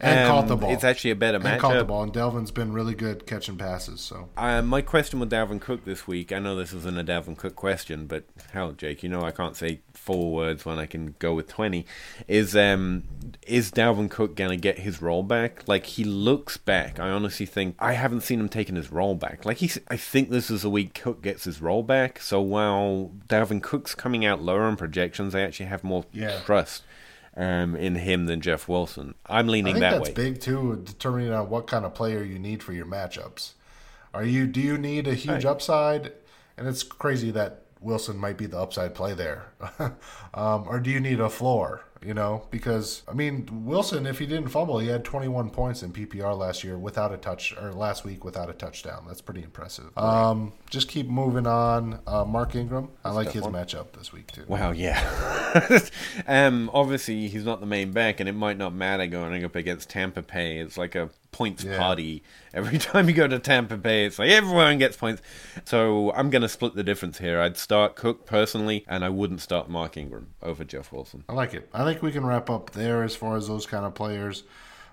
And 0.00 0.28
caught 0.28 0.46
the 0.48 0.54
Um, 0.54 0.60
ball. 0.60 0.72
It's 0.72 0.84
actually 0.84 1.10
a 1.10 1.16
better 1.16 1.36
and 1.36 1.44
matchup. 1.44 1.52
And 1.52 1.60
caught 1.60 1.76
the 1.78 1.84
ball? 1.84 2.02
And 2.02 2.12
Dalvin's 2.12 2.50
been 2.50 2.72
really 2.72 2.94
good 2.94 3.26
catching 3.26 3.56
passes. 3.56 4.00
So 4.00 4.28
Uh, 4.36 4.62
my 4.62 4.82
question 4.82 5.20
with 5.20 5.30
Dalvin 5.30 5.60
Cook 5.60 5.84
this 5.84 6.06
week, 6.06 6.32
I 6.32 6.38
know 6.38 6.56
this 6.56 6.72
isn't 6.72 6.98
a 6.98 7.04
Dalvin 7.04 7.36
Cook 7.36 7.56
question, 7.56 8.06
but 8.06 8.24
hell, 8.52 8.72
Jake, 8.72 9.02
you 9.02 9.08
know 9.08 9.22
I 9.22 9.30
can't 9.30 9.56
say 9.56 9.80
four 9.92 10.32
words 10.32 10.64
when 10.64 10.78
I 10.78 10.86
can 10.86 11.14
go 11.18 11.34
with 11.34 11.48
20. 11.48 11.86
Is 12.28 12.54
um 12.56 13.04
is 13.46 13.70
Dalvin 13.70 14.10
Cook 14.10 14.36
going 14.36 14.50
to 14.50 14.56
get 14.56 14.78
his 14.80 15.02
role 15.02 15.22
back? 15.22 15.66
Like, 15.66 15.86
he 15.86 16.04
looks 16.04 16.56
back. 16.56 16.98
I 16.98 17.10
honestly 17.10 17.46
think, 17.46 17.74
I 17.78 17.92
haven't 17.92 18.22
seen 18.22 18.40
him 18.40 18.48
taking 18.48 18.76
his 18.76 18.90
role 18.90 19.14
back. 19.14 19.44
Like, 19.44 19.58
he's, 19.58 19.78
I 19.88 19.96
think 19.96 20.30
this 20.30 20.50
is 20.50 20.62
the 20.62 20.70
week 20.70 20.94
Cook 20.94 21.22
gets 21.22 21.44
his 21.44 21.60
role 21.60 21.82
back. 21.82 22.20
So 22.20 22.40
while 22.40 23.12
Dalvin 23.28 23.62
Cook's 23.62 23.93
coming 23.94 24.24
out 24.24 24.42
lower 24.42 24.68
in 24.68 24.76
projections, 24.76 25.34
I 25.34 25.40
actually 25.40 25.66
have 25.66 25.84
more 25.84 26.04
Yeah. 26.12 26.40
trust 26.44 26.82
um, 27.36 27.74
in 27.74 27.96
him 27.96 28.26
than 28.26 28.40
Jeff 28.40 28.68
Wilson. 28.68 29.14
I'm 29.26 29.48
I 29.48 29.52
leaning 29.52 29.74
think 29.74 29.80
that 29.82 29.90
that's 29.98 30.08
way. 30.10 30.14
big 30.14 30.40
too, 30.40 30.80
determining 30.84 31.32
on 31.32 31.48
what 31.50 31.66
kind 31.66 31.84
of 31.84 31.94
player 31.94 32.22
you 32.22 32.38
need 32.38 32.62
for 32.62 32.72
your 32.72 32.86
matchups. 32.86 33.52
Are 34.12 34.24
you 34.24 34.46
do 34.46 34.60
you 34.60 34.78
need 34.78 35.08
a 35.08 35.14
huge 35.14 35.44
Right. 35.44 35.46
upside? 35.46 36.12
And 36.56 36.68
it's 36.68 36.84
crazy 36.84 37.32
that 37.32 37.62
Wilson 37.80 38.16
might 38.16 38.38
be 38.38 38.46
the 38.46 38.58
upside 38.58 38.94
play 38.94 39.12
there, 39.14 39.46
um, 40.34 40.64
or 40.68 40.78
do 40.80 40.90
you 40.90 41.00
need 41.00 41.18
a 41.20 41.28
floor? 41.28 41.84
You 42.04 42.14
know, 42.14 42.46
because 42.50 43.02
I 43.08 43.14
mean 43.14 43.64
Wilson, 43.64 44.06
if 44.06 44.18
he 44.18 44.26
didn't 44.26 44.48
fumble, 44.48 44.78
he 44.78 44.88
had 44.88 45.04
21 45.04 45.50
points 45.50 45.82
in 45.82 45.92
PPR 45.92 46.36
last 46.36 46.62
year 46.62 46.76
without 46.76 47.12
a 47.12 47.16
touch, 47.16 47.54
or 47.56 47.72
last 47.72 48.04
week 48.04 48.24
without 48.24 48.50
a 48.50 48.52
touchdown. 48.52 49.04
That's 49.06 49.20
pretty 49.20 49.42
impressive. 49.42 49.96
Um, 49.96 50.52
just 50.68 50.88
keep 50.88 51.08
moving 51.08 51.46
on. 51.46 52.00
Uh, 52.06 52.24
Mark 52.24 52.54
Ingram, 52.54 52.88
I 53.04 53.10
like 53.10 53.32
his 53.32 53.42
one. 53.42 53.52
matchup 53.52 53.92
this 53.92 54.12
week 54.12 54.30
too. 54.32 54.44
Wow, 54.46 54.72
yeah. 54.72 55.80
um, 56.26 56.70
obviously, 56.74 57.28
he's 57.28 57.44
not 57.44 57.60
the 57.60 57.66
main 57.66 57.92
back, 57.92 58.20
and 58.20 58.28
it 58.28 58.34
might 58.34 58.58
not 58.58 58.74
matter 58.74 59.06
going 59.06 59.44
up 59.44 59.54
against 59.56 59.88
Tampa 59.90 60.22
Bay. 60.22 60.58
It's 60.58 60.76
like 60.76 60.94
a 60.94 61.10
points 61.34 61.64
Yeah. 61.64 61.76
party. 61.76 62.22
Every 62.54 62.78
time 62.78 63.08
you 63.08 63.14
go 63.14 63.26
to 63.26 63.38
Tampa 63.40 63.76
Bay, 63.76 64.06
it's 64.06 64.18
like 64.18 64.30
everyone 64.30 64.78
gets 64.78 64.96
points. 64.96 65.20
So 65.64 66.12
I'm 66.12 66.30
going 66.30 66.42
to 66.42 66.48
split 66.48 66.74
the 66.76 66.84
difference 66.84 67.18
here. 67.18 67.40
I'd 67.40 67.56
start 67.56 67.96
Cook 67.96 68.24
personally, 68.26 68.84
and 68.86 69.04
I 69.04 69.08
wouldn't 69.08 69.40
start 69.40 69.68
Mark 69.68 69.96
Ingram 69.96 70.28
over 70.40 70.62
Jeff 70.64 70.92
Wilson. 70.92 71.24
I 71.28 71.32
like 71.32 71.52
it. 71.54 71.68
I 71.74 71.84
think 71.84 72.00
we 72.02 72.12
can 72.12 72.24
wrap 72.24 72.48
up 72.48 72.70
there 72.70 73.02
as 73.02 73.16
far 73.16 73.36
as 73.36 73.48
those 73.48 73.66
kind 73.66 73.84
of 73.84 73.94
players. 73.94 74.44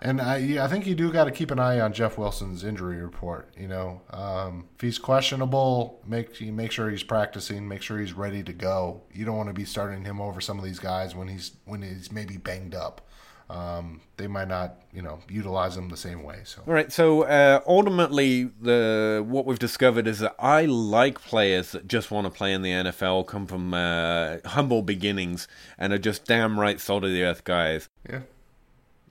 And 0.03 0.19
I, 0.19 0.37
yeah, 0.37 0.65
I 0.65 0.67
think 0.67 0.87
you 0.87 0.95
do 0.95 1.11
got 1.11 1.25
to 1.25 1.31
keep 1.31 1.51
an 1.51 1.59
eye 1.59 1.79
on 1.79 1.93
Jeff 1.93 2.17
Wilson's 2.17 2.63
injury 2.63 2.97
report. 2.97 3.53
You 3.55 3.67
know, 3.67 4.01
um, 4.09 4.67
if 4.73 4.81
he's 4.81 4.97
questionable, 4.97 6.01
make 6.07 6.41
you 6.41 6.51
make 6.51 6.71
sure 6.71 6.89
he's 6.89 7.03
practicing, 7.03 7.67
make 7.67 7.83
sure 7.83 7.99
he's 7.99 8.13
ready 8.13 8.41
to 8.41 8.53
go. 8.53 9.03
You 9.13 9.25
don't 9.25 9.37
want 9.37 9.49
to 9.49 9.53
be 9.53 9.65
starting 9.65 10.03
him 10.03 10.19
over 10.19 10.41
some 10.41 10.57
of 10.57 10.65
these 10.65 10.79
guys 10.79 11.15
when 11.15 11.27
he's 11.27 11.51
when 11.65 11.83
he's 11.83 12.11
maybe 12.11 12.37
banged 12.37 12.73
up. 12.73 13.07
Um, 13.51 13.99
they 14.15 14.27
might 14.27 14.47
not, 14.47 14.77
you 14.93 15.01
know, 15.01 15.19
utilize 15.27 15.75
them 15.75 15.89
the 15.89 15.97
same 15.97 16.23
way. 16.23 16.39
So 16.45 16.61
All 16.65 16.73
right. 16.73 16.89
So 16.89 17.23
uh, 17.23 17.59
ultimately, 17.67 18.45
the 18.45 19.25
what 19.27 19.45
we've 19.45 19.59
discovered 19.59 20.07
is 20.07 20.19
that 20.19 20.35
I 20.39 20.63
like 20.65 21.19
players 21.19 21.73
that 21.73 21.85
just 21.89 22.11
want 22.11 22.27
to 22.27 22.31
play 22.31 22.53
in 22.53 22.61
the 22.61 22.71
NFL, 22.71 23.27
come 23.27 23.47
from 23.47 23.73
uh, 23.73 24.37
humble 24.45 24.83
beginnings, 24.83 25.49
and 25.77 25.91
are 25.91 25.97
just 25.97 26.23
damn 26.23 26.57
right 26.57 26.79
salt 26.79 27.03
of 27.03 27.11
the 27.11 27.23
earth 27.23 27.43
guys. 27.43 27.89
yeah, 28.09 28.21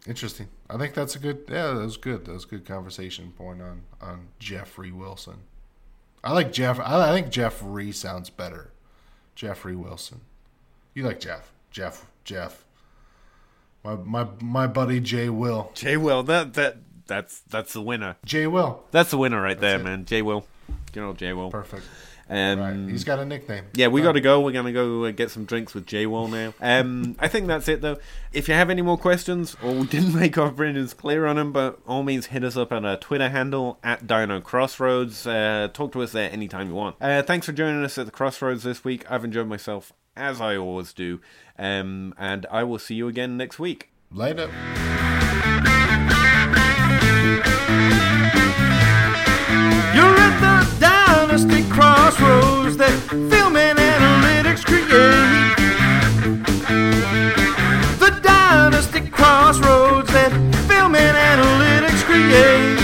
interesting. 0.07 0.49
I 0.71 0.79
think 0.79 0.95
that's 0.95 1.15
a 1.17 1.19
good. 1.19 1.45
Yeah, 1.47 1.75
that 1.75 1.83
was 1.83 1.99
good. 1.99 2.25
That 2.25 2.33
was 2.33 2.45
a 2.45 2.49
good 2.49 2.65
conversation 2.65 3.33
point 3.33 3.61
on 3.61 3.83
on 4.01 4.29
Jeffrey 4.39 4.91
Wilson. 4.91 5.41
I 6.25 6.33
like 6.33 6.51
Jeff. 6.51 6.81
I, 6.81 7.11
I 7.11 7.13
think 7.13 7.29
Jeffrey 7.29 7.93
sounds 7.93 8.31
better. 8.31 8.73
Jeffrey 9.35 9.77
Wilson. 9.77 10.23
You 10.95 11.03
like 11.03 11.21
Jeff. 11.21 11.53
Jeff. 11.71 12.07
Jeff. 12.25 12.65
My 13.85 13.97
my 13.97 14.29
my 14.41 14.67
buddy 14.67 15.01
Jay 15.01 15.29
Will. 15.29 15.71
Jay 15.75 15.97
Will. 15.97 16.23
That 16.23 16.55
that 16.55 16.77
that's 17.07 17.41
that's 17.41 17.73
the 17.73 17.83
winner. 17.83 18.17
Jay 18.25 18.47
Will. 18.47 18.85
That's 18.91 19.11
the 19.11 19.19
winner 19.19 19.41
right 19.41 19.59
there, 19.59 19.81
it. 19.81 19.85
man. 19.85 20.05
Jay 20.05 20.23
Will. 20.23 20.47
Good 20.93 21.03
old 21.03 21.19
Jay 21.19 21.33
Will. 21.33 21.51
Perfect. 21.51 21.85
Um, 22.31 22.59
Right. 22.61 22.91
He's 22.91 23.03
got 23.03 23.19
a 23.19 23.25
nickname. 23.25 23.65
Yeah, 23.75 23.89
we 23.89 24.03
got 24.03 24.13
to 24.13 24.21
go. 24.21 24.41
We're 24.41 24.53
gonna 24.53 24.73
go 24.73 25.11
get 25.11 25.31
some 25.33 25.45
drinks 25.45 25.75
with 25.75 25.85
J 25.85 26.07
Wall 26.07 26.29
now. 26.29 26.55
Um, 26.61 27.17
I 27.19 27.27
think 27.27 27.49
that's 27.49 27.67
it 27.69 27.81
though. 27.81 27.99
If 28.33 28.47
you 28.49 28.55
have 28.55 28.71
any 28.71 28.83
more 28.83 28.97
questions, 28.97 29.57
or 29.63 29.73
we 29.75 29.87
didn't 29.87 30.15
make 30.15 30.39
our 30.39 30.47
opinions 30.47 30.95
clear 30.95 31.27
on 31.27 31.35
them, 31.37 31.51
but 31.53 31.81
all 31.87 32.05
means 32.05 32.27
hit 32.27 32.45
us 32.45 32.57
up 32.57 32.71
on 32.71 32.85
our 32.85 32.97
Twitter 32.97 33.29
handle 33.31 33.79
at 33.83 34.07
Dino 34.07 34.41
Crossroads. 34.41 35.27
Uh, 35.27 35.69
talk 35.73 35.91
to 35.93 36.03
us 36.03 36.13
there 36.13 36.31
anytime 36.31 36.69
you 36.69 36.75
want. 36.75 36.97
Uh, 37.01 37.23
thanks 37.23 37.47
for 37.47 37.53
joining 37.53 37.83
us 37.85 37.99
at 37.99 38.07
the 38.07 38.13
Crossroads 38.13 38.63
this 38.63 38.85
week. 38.85 39.11
I've 39.11 39.25
enjoyed 39.25 39.49
myself 39.49 39.93
as 40.17 40.41
I 40.41 40.57
always 40.57 40.93
do, 40.93 41.21
um, 41.59 42.15
and 42.17 42.47
I 42.51 42.63
will 42.63 42.79
see 42.79 42.95
you 42.95 43.09
again 43.09 43.37
next 43.37 43.59
week. 43.59 43.91
Later. 44.13 44.49
Film 53.31 53.57
and 53.57 53.79
analytics 53.79 54.65
create. 54.65 55.57
The 57.99 58.11
dynasty 58.23 59.09
crossroads 59.09 60.11
that 60.13 60.33
film 60.69 60.95
and 60.95 61.17
analytics 61.17 62.03
create. 62.05 62.79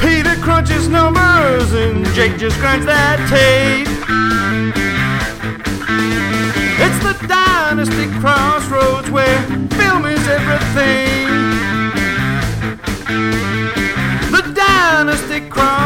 Peter 0.00 0.36
crunches 0.42 0.88
numbers 0.88 1.72
and 1.72 2.06
Jake 2.14 2.36
just 2.38 2.58
grinds 2.58 2.86
that 2.86 3.18
tape. 3.28 3.88
It's 6.78 6.98
the 7.02 7.14
dynasty 7.26 8.06
crossroads 8.20 9.10
where 9.10 9.42
film 9.70 10.04
is 10.06 10.28
everything. 10.28 11.26
The 14.30 14.42
dynasty 14.52 15.40
crossroad 15.48 15.54
where 15.56 15.85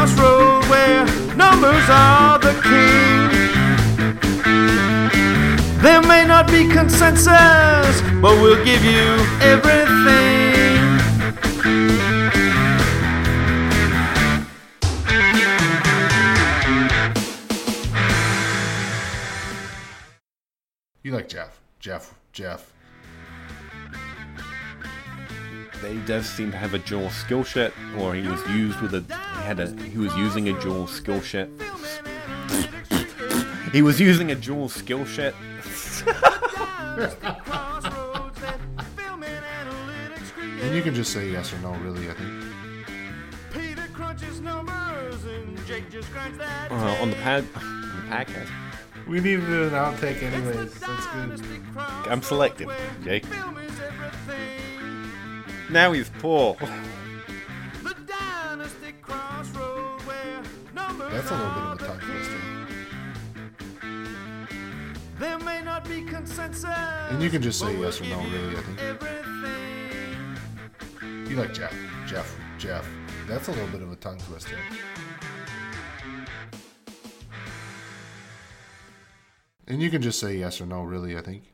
numbers 1.61 1.89
are 1.89 2.39
the 2.39 2.53
king. 2.63 3.29
There 5.81 6.01
may 6.01 6.25
not 6.25 6.47
be 6.47 6.67
consensus, 6.67 8.01
but 8.19 8.33
we'll 8.41 8.63
give 8.65 8.83
you 8.83 9.17
everything. 9.41 10.41
You 21.03 21.11
like 21.11 21.29
Jeff. 21.29 21.59
Jeff. 21.79 22.15
Jeff. 22.31 22.71
He 25.87 25.97
does 26.05 26.25
seem 26.25 26.51
to 26.51 26.57
have 26.57 26.73
a 26.73 26.79
dual 26.79 27.09
skill 27.09 27.43
set, 27.43 27.73
or 27.97 28.15
he 28.15 28.27
was 28.27 28.39
used 28.49 28.79
with 28.81 28.93
a 28.93 29.01
he 29.01 29.20
had 29.55 29.59
a 29.59 29.83
he 29.83 29.97
was 29.97 30.15
using 30.15 30.47
a 30.47 30.61
dual 30.61 30.87
skill 30.87 31.21
set. 31.21 31.49
He 33.73 33.81
was 33.81 33.99
using 33.99 34.31
a 34.31 34.35
dual 34.35 34.69
skill 34.69 35.05
set. 35.05 35.33
And 40.61 40.75
you 40.75 40.81
can 40.81 40.93
just 40.93 41.11
say 41.11 41.29
yes 41.29 41.53
or 41.53 41.57
no, 41.59 41.71
really, 41.83 42.09
I 42.09 42.13
think. 42.13 42.33
Peter 43.51 43.87
crunches 43.93 44.39
numbers 44.39 45.25
and 45.25 45.65
Jake 45.65 45.89
just 45.89 46.09
grinds 46.13 46.37
that 46.37 46.71
Uh, 46.71 47.01
on 47.01 47.09
the 47.09 47.15
pad, 47.17 47.45
on 47.55 48.09
the 48.09 48.15
podcast. 48.15 48.49
We 49.07 49.19
needed 49.19 49.49
an 49.49 49.71
outtake 49.71 50.21
anyways. 50.23 50.73
That's 50.79 51.07
good. 51.07 51.45
I'm 52.09 52.21
selective, 52.21 52.69
Jake. 53.03 53.25
Film 53.25 53.57
is 53.57 53.71
everything. 53.81 55.43
Now 55.69 55.91
he's 55.91 56.09
poor. 56.19 56.55
That's 61.21 61.33
a 61.33 61.37
little 61.37 61.53
bit 61.53 61.63
of 61.63 61.73
a 61.73 61.85
tongue 61.85 61.99
twister. 61.99 62.41
There 65.19 65.37
may 65.37 65.61
not 65.61 65.87
be 65.87 66.01
consensus. 66.01 66.65
And 66.65 67.21
you 67.21 67.29
can 67.29 67.43
just 67.43 67.59
say 67.59 67.79
yes 67.79 68.01
or 68.01 68.05
no, 68.05 68.17
really, 68.21 68.57
I 68.57 68.61
think. 68.61 68.81
Everything. 68.81 70.37
You 71.29 71.35
like 71.35 71.53
Jeff. 71.53 71.75
Jeff. 72.07 72.35
Jeff. 72.57 72.89
That's 73.27 73.49
a 73.49 73.51
little 73.51 73.67
bit 73.67 73.83
of 73.83 73.91
a 73.91 73.95
tongue 73.97 74.17
twister. 74.17 74.57
And 79.67 79.79
you 79.79 79.91
can 79.91 80.01
just 80.01 80.19
say 80.19 80.37
yes 80.37 80.59
or 80.59 80.65
no, 80.65 80.81
really, 80.81 81.15
I 81.15 81.21
think. 81.21 81.50